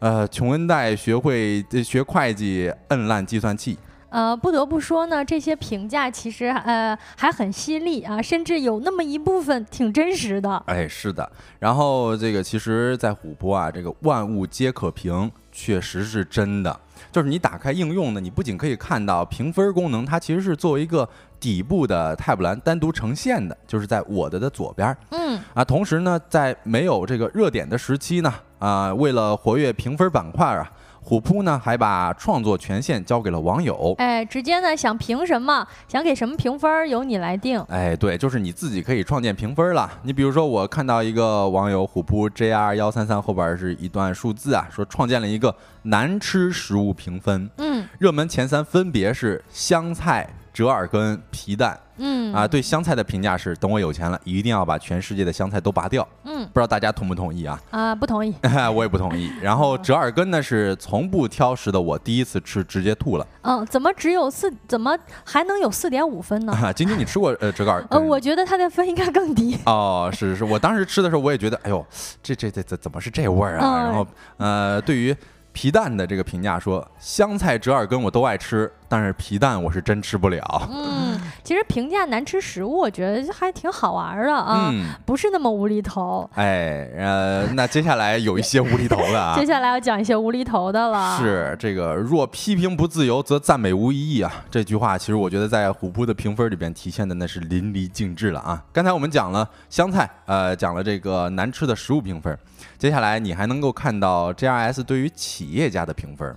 [0.00, 3.78] 呃穷恩代学会学会计摁烂计算器。
[4.08, 10.62] 呃，不得不说呢，这些评价其实呃还很犀利啊，甚至有那么一部分挺真实的。
[10.66, 11.30] 哎，是的。
[11.58, 16.80] 然后这个其实，在虎扑啊，这个万物皆可评，确实是真的。
[17.12, 21.08] 就是你打开应用呢，你不仅可以看到评分功能，它其实是作为一个
[21.40, 24.96] 底部的 tab 栏单独呈现的，就是在我的的左边。
[25.10, 30.70] 嗯啊，同时呢，在没有这个热点的时期呢，啊，为了活跃评分板块啊。
[31.06, 33.94] 虎扑呢，还把创作权限交给了网友。
[33.98, 37.60] 哎，直接呢，想评什么，想给什么评分，由你来定。
[37.68, 39.88] 哎，对，就是你自己可以创建评分了。
[40.02, 47.48] 你比如说，我看到一个网友虎扑 JR 幺三三后边是一段数字啊，说创建了一个难吃食物评分。
[47.58, 51.78] 嗯，热门前三分别是香菜、折耳根、皮蛋。
[51.98, 56.06] 嗯啊，对香菜的评价是：等我有钱了，一定要把全世界的香菜都拔掉。
[56.24, 57.60] 嗯，不知道大家同不同意啊？
[57.70, 58.34] 啊，不同意。
[58.74, 59.30] 我也不同意。
[59.40, 63.26] 然后折耳根呢，是从不挑食的，我第一次吃直接吐了。
[63.42, 64.50] 嗯，怎么只有四？
[64.66, 66.72] 怎么还能有四点五分呢？
[66.74, 67.98] 晶晶，你吃过呃折耳根？
[67.98, 69.58] 呃，我觉得它的分应该更低。
[69.66, 71.84] 哦，是是，我当时吃的时候我也觉得，哎呦，
[72.22, 73.82] 这这这怎怎么是这味儿啊？
[73.84, 74.06] 然后
[74.38, 75.14] 呃，对于。
[75.56, 80.68] 皮蛋的这个评价说，香菜、折耳根我都爱吃，但是皮蛋我是真吃不了。
[80.70, 84.70] 嗯，其实评价难吃食物，我觉得还挺好玩的啊，
[85.06, 86.28] 不是那么无厘头。
[86.34, 89.34] 哎，呃，那接下来有一些无厘头的啊。
[89.40, 91.16] 接下来要讲一些无厘头的了。
[91.16, 94.30] 是这个，若批评不自由，则赞美无意义啊。
[94.50, 98.62] 这句话其实我觉得在虎扑的评分里边体现的那是淋漓尽致了啊。
[98.74, 102.38] 刚才我们讲了香菜，呃，讲了这个难吃的食物评分。
[102.78, 106.36] 接下来你还能够看到 G R S 对于企业家的评分，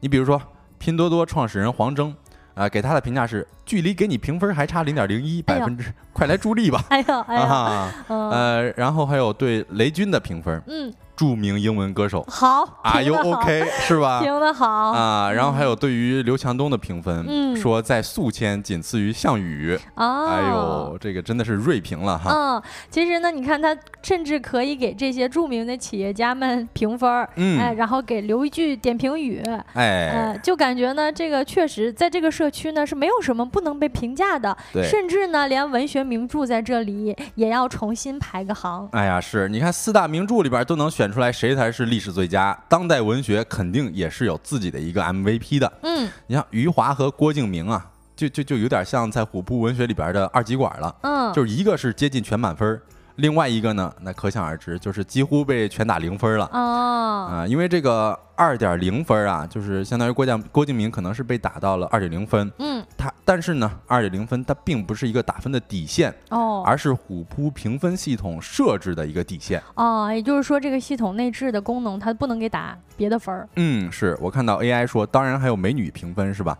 [0.00, 0.40] 你比如说
[0.78, 2.12] 拼多多创始人黄峥，
[2.54, 6.82] 啊，给他的评价是距离给你评分还差零点零一百分之，快来助力吧！
[6.88, 10.94] 哎呦哎呀，呃，然后还有对雷军的评分，嗯。
[11.16, 13.64] 著名英文歌手，好，Are you OK？
[13.80, 14.20] 是吧？
[14.20, 15.32] 评的好啊。
[15.32, 19.80] 然后还有对于刘强东的评分，嗯，说在宿迁仅次于项羽。
[19.94, 22.30] 哦，哎呦，这个真的是锐评了哈。
[22.30, 29.42] 嗯，其实呢，你看他甚至可以给这些著名的企业家们评分，嗯，哎，然后给留一句点评语，
[29.72, 34.54] 哎，就感觉呢，这个确实在这个社区呢是没有什么不能被评价的，
[34.84, 38.86] 甚至呢，连文学名著在这里也要重新排个行。
[38.92, 41.06] 哎呀，是你看四大名著里边都能选。
[41.06, 42.54] 出来谁才是历史最佳？
[42.68, 45.72] 当代文学肯定也是有自己的一个 MVP 的。
[45.82, 50.94] 嗯，你像余华和郭敬明啊，就就就有点像在虎扑文学里边的二极管了。
[51.02, 52.78] 嗯，就是一个是接近全满分。
[53.16, 73.48] 另外一个呢，那可想而知，就是几乎被全打零分了哦啊，因为这个二点零分啊，就是相当于郭将郭敬明可能是被打到了二点零分，嗯，他但是呢，二点零分它并不是一个打分的底线哦，而是虎扑评分系统设置的一个底线哦，也就是说这个系统内置的功能它不能给打别的分儿。
[73.56, 76.58] 嗯，是我看到 AI 说，当然还有美女评分是吧？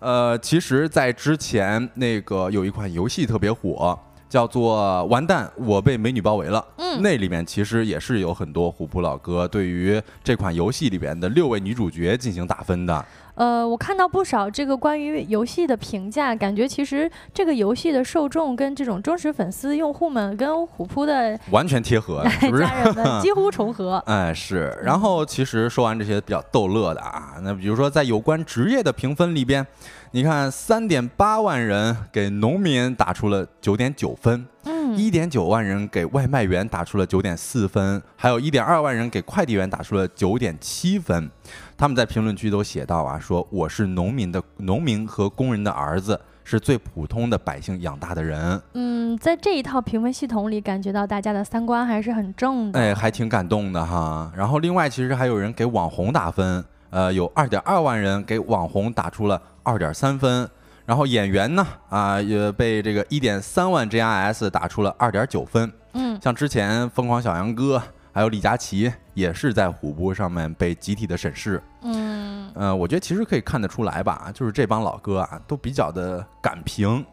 [0.00, 3.96] 呃，其实，在之前那个有一款游戏特别火。
[4.32, 6.64] 叫做完蛋，我被美女包围了。
[6.78, 13.04] 嗯，那里面其实也是有很多虎扑老哥对于这款游戏里边的六位女主角进行打分的。
[13.34, 22.62] 呃，我看到不少这个关于游戏的评价，感觉其实这个游戏的受众跟这种忠实粉丝用户们跟虎扑的完全贴合， 是不是？
[22.62, 24.02] 家人们几乎重合。
[24.08, 24.78] 哎，是。
[24.82, 29.66] 然后其实说完这些比较逗乐的啊，那比如说在有关职业的评分里边，
[30.14, 34.46] 你看三点八万人给农民打出了九点九分。
[34.94, 41.30] 一点九万人给外卖员打出了九点四分，还有一点二万人给快递员打出了九点七分。
[41.78, 48.60] 他们在评论区都写到啊，说我是农民的农民和工人的儿子，是最普通的百姓养大的人。
[48.74, 52.78] 嗯，在这一套评分系统里，感觉到大家的三观还是很正的。
[52.78, 54.30] 哎，还挺感动的哈。
[54.36, 60.48] 然后另外，其实还有人给网红打分，呃，有二点二万人给网红打出了二点三分。
[60.84, 65.72] 然后演员呢，啊，也被这个一点三万 JRS 打出了二点九分。
[65.92, 67.80] 嗯，像之前疯狂小杨哥，
[68.12, 71.62] 还有李佳琦，也是在虎扑上面被集体的审视。
[71.82, 77.04] 嗯，呃，我觉得其实可以看得出来吧，就是这帮老哥啊，都比较的敢评。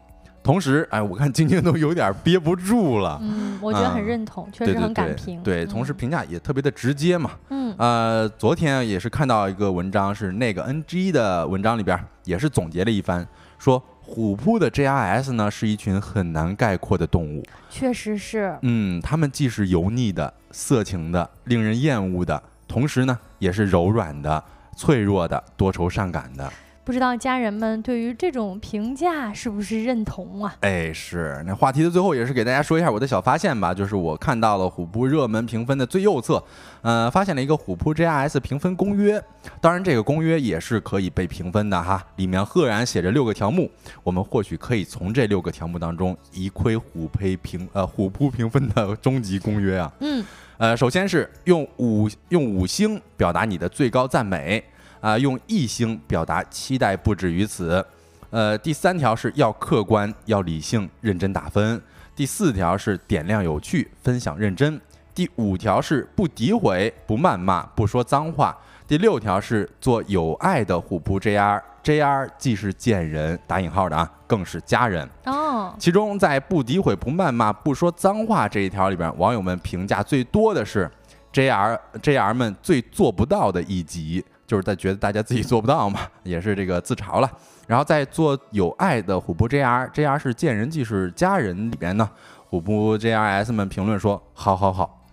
[0.42, 3.18] 同时，哎，我看晶晶都有点憋不住了。
[3.22, 5.42] 嗯，我觉得很认同，确实很敢评。
[5.42, 7.32] 对，同时评价也特别的直接嘛。
[7.50, 13.26] 嗯，呃，昨天也是看到一个文章，是那个 NG 的文章里边，也是总结了一番。
[13.58, 17.44] 说虎扑的 JRS 呢，是一群很难概括的动物。
[17.68, 18.56] 确实是。
[18.62, 24.42] 嗯，他们既是油腻的、色情的、令人厌恶的，同时呢，也是柔软的、
[24.74, 26.50] 脆弱的、多愁善感的。
[26.82, 30.56] 不知道家人们对于这种评价是不是认同啊？
[30.60, 36.42] 哎，是那话题的最后也是给大家说一下我的小发现吧，就是我看到了虎扑热门评分的最右侧，
[36.82, 39.22] 呃，发现了一个虎扑 JRS 评分公约。
[39.60, 43.70] 当然，这个公约也是可以被评分的哈，里面赫然写着六个条目，
[44.02, 49.92] 我们或许可以从这六个条目当中一窥虎胚评呃虎扑评分的终极公约啊。
[50.00, 50.24] 嗯，
[50.58, 54.64] 呃，首先是用五用五星表达你的最高赞美。
[55.00, 57.84] 啊，用一星表达期待不止于此。
[58.30, 61.80] 呃，第三条是要客观、要理性、认真打分。
[62.14, 64.80] 第四条是点亮有趣、分享认真。
[65.14, 68.56] 第五条是不诋毁、不谩骂、不说脏话。
[68.86, 75.74] 第六条是做有爱的虎扑 JR，JR 既是贱人（打引号的啊），更是家人哦。
[75.78, 80.90] 其中在不诋毁、不谩骂、不说脏话这一条里边，网友们评价最多的是
[81.32, 84.24] JR，JR 们最做不到的一集。
[84.50, 87.30] 就是在觉得大家自己做不到嘛，也是这个自嘲了。
[87.68, 92.10] 然后在做有爱的虎扑 JR，JR 是见人即是家人里边呢，
[92.48, 95.04] 虎扑 JRS 们评论说：好好好，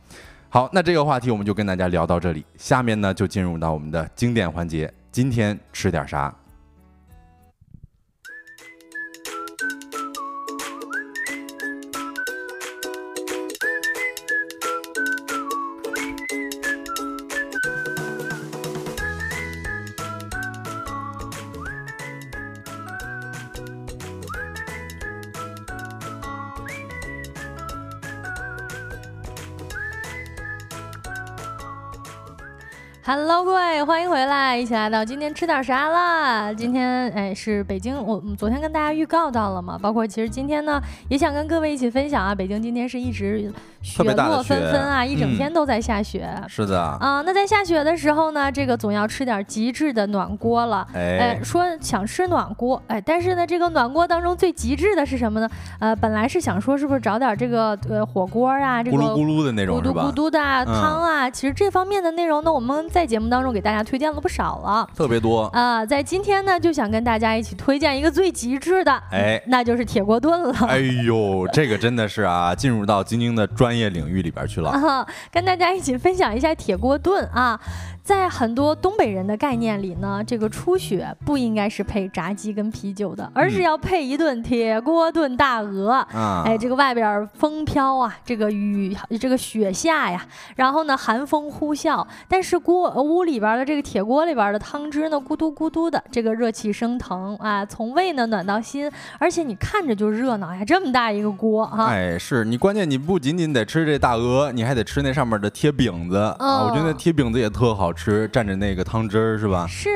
[0.49, 0.67] 好。
[0.73, 6.33] 那这个话题我们就跟大家聊到这里，下面呢就进入到我们的经典环节，今天吃点啥
[33.07, 36.51] ？Hello，各位，欢迎回来，一起来到今天吃点啥啦？
[36.51, 43.49] 今天哎是北京，我昨天跟大家预告到了嘛，包括其实今天呢也想跟各位一起分享啊，北京今天是一直
[43.81, 46.29] 雪落纷纷啊，一整天都在下雪。
[46.49, 50.85] 是的啊，那在下雪的时候呢，这个总要吃点极致的暖锅了。
[50.93, 55.49] 哎，说想吃暖锅，哎，但是呢，这个暖锅当中最极致的是什么呢？
[55.79, 62.85] 呃，本来是想说是不是找点这个呃火锅啊，这个咕噜咕噜的那种，咕嘟咕嘟的汤啊，其实这方面的内容呢，我们。
[62.97, 65.85] 在节目当中给大家推荐了不少了，特别多啊！
[65.85, 70.51] 在今天呢，就想跟大家一起推荐一个最极致的，哎，那就是铁锅炖了。
[70.67, 75.07] 哎呦， 这个真的是啊，进入到晶晶的专业领域里边去了啊！
[75.31, 77.59] 跟大家一起分享一下铁锅炖啊。
[78.07, 85.91] 在很多东北人的概念里呢，这个初雪不应该是配炸鸡跟啤酒的，而是要配一顿铁锅炖大鹅。
[86.45, 98.89] 哎，这个外边风飘啊，这个雨这个雪下呀，然后呢寒风呼啸，但是锅屋里边的这个铁锅里边的汤汁呢咕嘟咕嘟的，这个热气升腾啊，从胃呢暖到心，
[99.19, 101.87] 而且你看着就热闹呀，这么大一个锅啊。
[101.87, 107.91] 哎，是你关键你不仅仅得吃这大鹅，你还得吃那上面的贴饼子啊，我觉得那贴饼子也特好。
[107.97, 109.65] 吃蘸着那个汤汁儿是吧？
[109.67, 109.89] 是，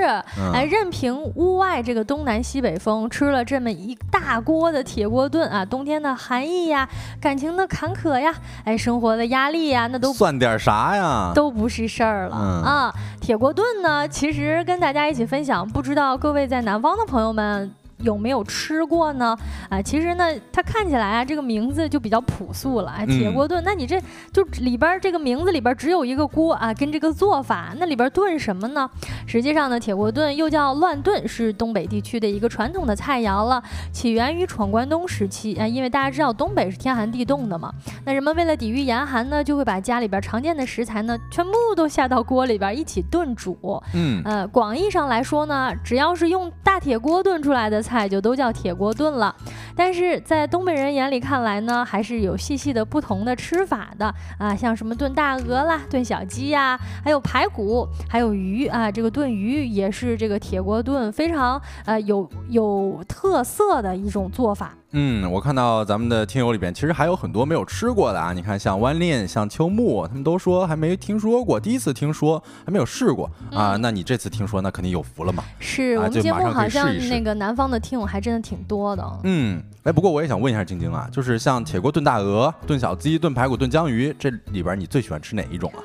[0.51, 6.89] 哎，任凭屋外这个东南西北风，吃了这么一大锅的铁锅炖啊，冬天的寒意呀，
[7.21, 8.33] 感情的坎坷呀，
[8.65, 11.31] 哎，生活的压力呀，那都算点啥呀？
[11.35, 12.93] 都不是事儿了啊！
[13.21, 17.71] 铁锅炖呢，其实跟大家一起分享，不知道各位在南方的朋友们。
[18.03, 19.37] 有没有吃过呢？
[19.69, 23.63] 啊，其实呢，它看起来啊，这个名字就比较朴素了，铁锅炖。
[23.63, 24.01] 那你这
[24.33, 28.89] 就里边这个名字里边只有一个锅啊，跟这个做法，那里边炖什么呢？
[29.25, 35.67] 实际上呢，铁锅炖又叫乱炖，是东北地区的一个传统的菜肴了，起源于闯关东时期啊。
[35.67, 37.71] 因为大家知道东北是天寒地冻的嘛，
[38.05, 43.51] 那人们为了抵御严寒呢，就会把家里边常见的食材呢，全部都下到锅里边一起炖煮。
[43.93, 49.35] 嗯，呃，广义上来说呢，只要是用大铁锅炖出来的菜，菜就都叫铁锅炖了。
[49.75, 64.73] 但是在东北人眼里看来呢，还是有细细的不同的吃法的啊，像什么炖大鹅啦、炖小鸡呀，还有排骨，还有鱼啊，这个炖鱼也是这个铁锅炖非常呃有有特色的一种做法。
[64.93, 75.43] 嗯，我看到咱们的听友里边其实还有很多没有吃过的啊，你看像万炼、像秋木，他们都说还没听说过，第一次听说还没有试过啊，那你这次听说那肯定有福了嘛。
[75.59, 79.19] 是我们节目好像那个南方的听友还真的挺多的。
[79.23, 79.63] 嗯。
[79.83, 85.79] 哎，不过我也想问一下晶晶啊，就是像铁锅炖大鹅、炖小鸡、炖排骨、炖江鱼，这里边你最喜欢吃哪一种啊？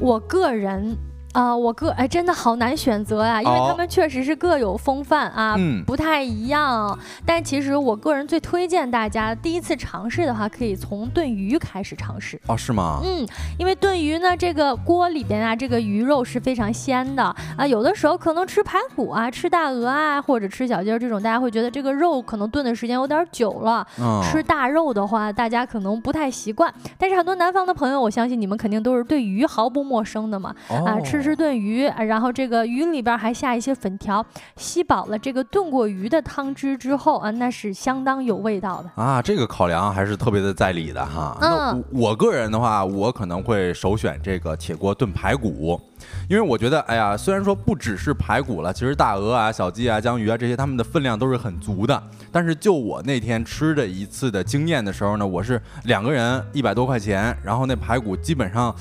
[0.00, 0.96] 我个人。
[1.36, 5.54] 啊，我个哎，真的好难选择啊，因为他们确实是各有风范啊，
[5.86, 6.98] 不太一样。
[7.26, 12.40] 但其实我个人最推荐大家第一次尝试的话，可以从炖鱼开始尝试。
[12.46, 13.02] 哦，是吗？
[13.04, 13.26] 嗯，
[13.58, 17.22] 因为炖鱼呢，这个锅里边啊，这个鱼肉是非常鲜的
[17.54, 17.66] 啊。
[17.66, 23.86] 有的时候可能吃排骨啊、吃大鹅啊，或者吃小鸡儿这种，大家会觉得这个肉可能炖的时间有点久了。
[24.22, 26.72] 吃大肉的话，大家可能不太习惯。
[26.96, 30.56] 但是很多南方的朋友，我相信你们肯定都是对鱼毫不陌生的嘛。
[30.70, 31.25] 啊，吃。
[31.26, 34.24] 吃炖鱼，然后这个鱼里边还下一些粉条，
[34.54, 39.20] 吸饱了这个炖过鱼的汤汁之后啊，那是相当有味道的啊。
[39.20, 41.36] 这个考量还是特别的在理的哈。
[41.40, 45.80] 那我个人的话，我可能会首选这个铁锅炖排骨。
[46.28, 52.02] 因为我觉得，哎呀，虽然说不只是排骨了，其实大鹅啊、小鸡啊、江鱼啊这些，它们的分量都是很足的。
[52.30, 58.74] 但是就我那天吃的一次的经验的时候呢，我是两个人一百多块钱，然后那排骨基本上，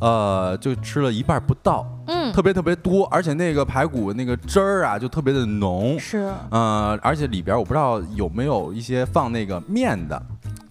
[0.00, 10.20] 呃，就吃了一半不到，嗯，特别特别多，而且那个排骨那个汁儿啊，就特别的浓，是，呃，而且里边我不知道有没有一些放那个面的。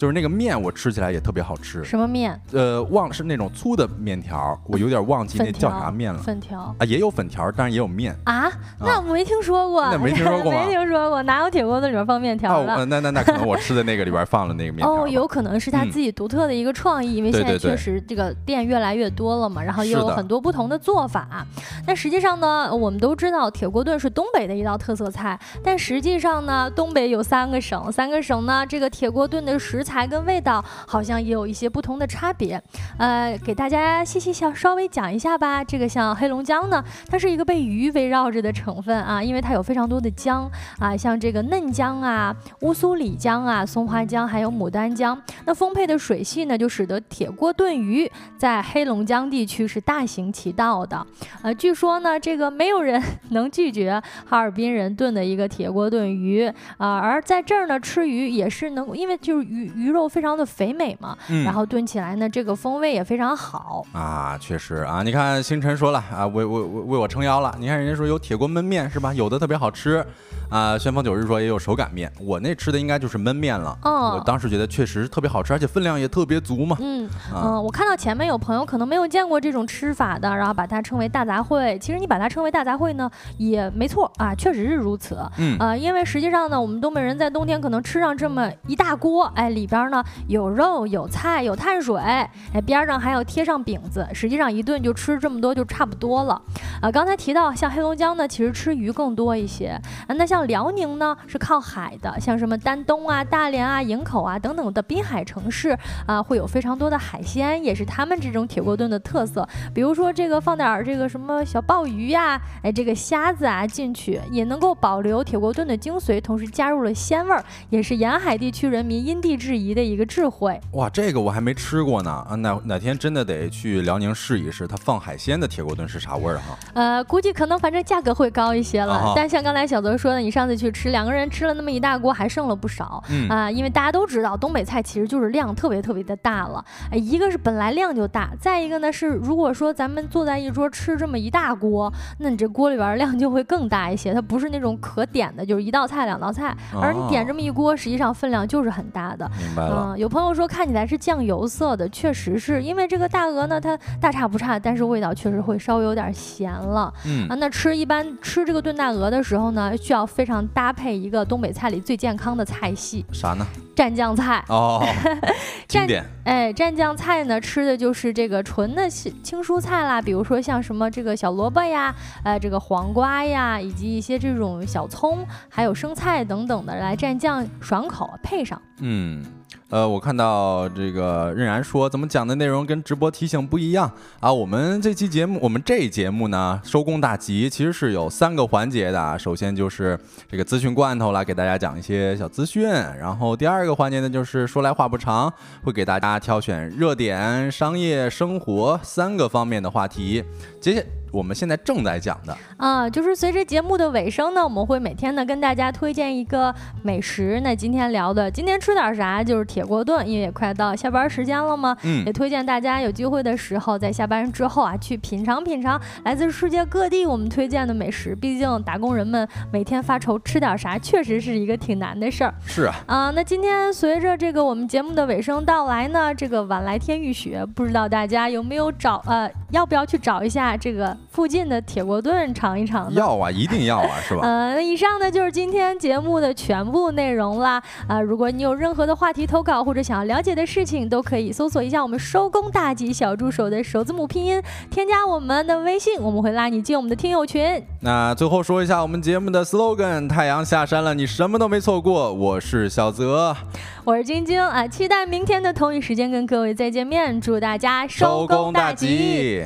[0.02, 1.84] 就是那个面，我吃起来也特别好吃。
[1.84, 2.42] 什么面？
[2.54, 6.20] 呃，忘是那种粗的面条，我有点忘记那叫啥面了。
[6.24, 8.52] 粉条啊，也有粉条，但是也有面啊。
[8.80, 12.84] 那我没听说过，那没听说过 没听说过，哪有铁锅炖里边放面条的？
[12.88, 15.04] 那那那可能我吃的那个里边放了那个面条。
[15.04, 21.46] 哦，有可能是他自己独特的一个创意，因为现在确实这个店越来越多了嘛，然后也有很多不同的做法。
[21.86, 30.64] 那实际上呢，我们都知道铁锅炖是东北的一道特色菜，但实际上呢，东北有三个省，三个省呢，这个铁锅炖的食材跟味道。
[30.88, 32.62] 好像也有一些不同的差别，
[32.98, 35.64] 呃，给大家细细小稍微讲一下吧。
[35.64, 45.20] 这个像黑龙江呢，它是一个被鱼围绕着的成分啊，因为它有非常多的江啊，像这个嫩江啊、乌苏里江啊、松花江，还有牡丹江。
[45.46, 51.06] 那丰沛的水系呢，就使得铁锅炖鱼在黑龙江地区是大行其道的。
[51.42, 56.46] 呃，据说呢，这个没有人 能拒绝哈尔滨人炖的一个铁锅炖鱼
[56.78, 57.00] 啊。
[57.00, 60.46] 而在这儿呢，吃鱼也是能，因为就是鱼肉非常的。
[60.52, 69.14] 肥美嘛，然后炖起来呢，这个风味也非常好啊，确实啊，你看星辰说了啊，为为为为我撑腰了，你看人家说有铁锅焖面是吧？
[69.14, 70.06] 有的特别好吃。
[70.50, 73.78] 啊，旋风九日说也有手擀面，我那吃的应该就是焖面了。
[73.84, 76.76] 哦，我当时觉得确实特别好吃，而且分量也特别足嘛。
[76.82, 81.80] 嗯嗯，我看到前面有朋友可能没有见过这种吃法的，然后把它称为大杂烩。
[81.80, 85.18] 其实你把它称为大杂烩呢，也没错啊，确实是如此。
[85.38, 92.30] 嗯啊，因为实际上呢，我们东北人在冬天可能吃上这么一大锅，哎，里边呢有肉、有菜、有碳水，哎，
[92.66, 96.40] 边上还要贴上饼子，实际上一顿就吃这么多就差不多了。
[96.82, 99.70] 啊，刚才提到像黑龙江呢，其实吃鱼更多一些。
[100.08, 109.48] 啊，那像辽宁呢是靠海的，像什么丹东啊、大连啊、营口啊等等的滨海城市啊，会有非常多的海鲜，也是他们这种铁锅炖的特色。
[109.74, 120.60] 比如说这个放点儿这个什么小鲍鱼呀，哎，这个虾子啊进去，也能够保留铁锅炖的精髓，同时加入了鲜味儿，也是沿海地区人民因地制宜的一个智慧。
[120.74, 126.58] 哇，这个我还没吃过呢啊，哪哪天真的得去辽宁试一试，它放海鲜的铁锅炖是啥味儿哈？
[126.74, 130.72] 呃，估计可能反正价格会高一些了，但像刚才小泽说的，你上次去。
[130.72, 133.52] 吃两个人吃了那么一大锅，还剩了不少啊！
[133.52, 136.64] 因为大家都知道，东北菜其实就是量特别特别的大了。
[136.90, 144.14] 哎，一个是本来量就大，再一个呢是，如果说咱们坐在一桌吃这么一大锅，那你这锅里边量就会更大一些。
[144.14, 149.30] 它不是那种可点的，就是一道菜两道菜，而你点这么一锅，实际上分量就是很大的。
[149.42, 149.94] 明白了。
[149.94, 156.94] 嗯，有朋友说看起来是酱油色的，确实是因为这个大鹅呢，它大差不差，但是味道确实会稍微有点咸了。
[157.06, 163.46] 嗯啊，那吃一般吃这个炖大鹅的时候呢，需要非常搭配一个东北菜里最健康的菜系啥呢？——
[163.82, 164.44] 蘸酱菜。
[164.48, 164.86] 哦，
[165.68, 166.06] 经典。
[166.24, 178.62] 哎，蘸酱菜呢，吃的就是这个纯的青青蔬菜啦，比如说像什么这个小萝卜呀，呃，这个黄瓜呀，以及一些这种小葱，还有生菜等等的，来蘸酱爽口，配上。
[178.82, 179.26] 嗯，
[179.72, 184.32] 呃，我看到这个任然说，怎么讲的内容跟直播提醒不一样啊？
[184.32, 189.18] 我们这期节目，我们这节目呢，收工大吉，其实是有三个环节的啊。
[189.18, 189.98] 首先就是
[190.30, 200.22] 这个资讯罐头来给大家讲一些小资讯，然后第二个环节呢，就是说来话不长，会给大家挑选热点、商业、生活三个方面的话题。
[200.60, 200.82] 接下
[201.14, 206.54] 我们现在正在讲的，啊，就是随着节目的尾声呢，我们会每天呢跟大家推荐一个
[206.84, 207.42] 美食。
[207.44, 209.22] 那今天聊的，今天吃点啥？
[209.22, 211.76] 就是铁锅炖，因为也快到下班时间了嘛。
[211.84, 218.16] 嗯也推荐大家有机会的时候，在下班之后啊，去品尝品尝来自世界各地我们推荐的美食。
[218.16, 223.12] 毕竟打工人们每天发愁吃点啥，确实是一个挺难的事儿是啊，啊。
[223.12, 232.94] 那今天随着这个我们节目的尾声到来呢，这个晚来天欲雪，不知道大家有没有找呃，要不要去找一下这个附近的铁锅炖尝一尝呢？
[232.96, 234.22] 要啊，一定要啊，是吧？
[234.24, 237.62] 呃，那以上呢就是今天节目的全部内容啦。
[237.88, 244.40] 啊、如果你有任何的话题投稿或者想要了解的事情，都可以搜索一下我们收工大吉小助手的首字母拼音，
[244.70, 247.64] 添加我们的微信，我们会拉你进我们的听友群。
[247.82, 252.14] 那最后说一下我们节目的 slogan：太阳下山了，你什么都没错过。
[252.14, 253.36] 我是小泽，
[253.84, 258.74] 我是晶晶啊，期待明天的同一时间跟各位再见面，祝大家收工大大。
[258.74, 259.44] 吉，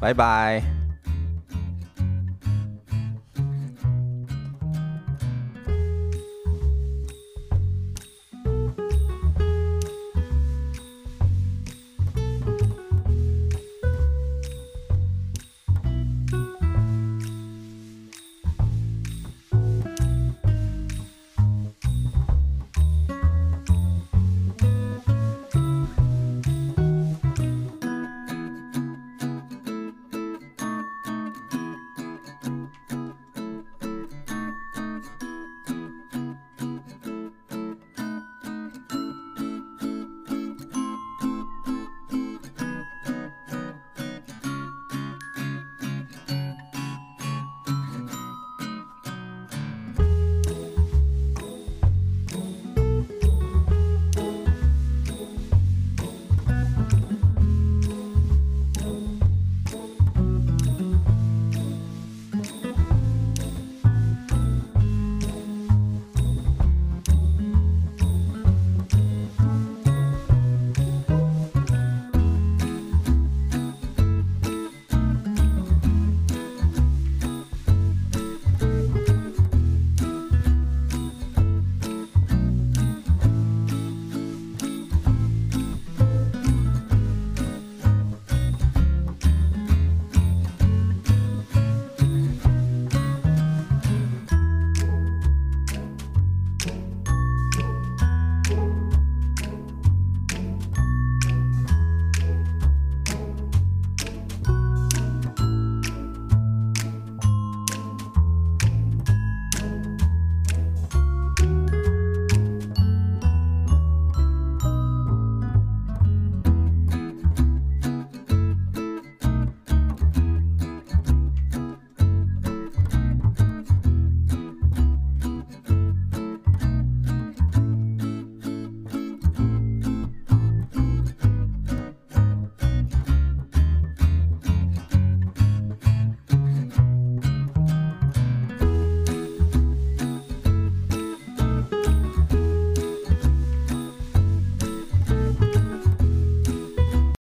[0.00, 0.79] 拜拜。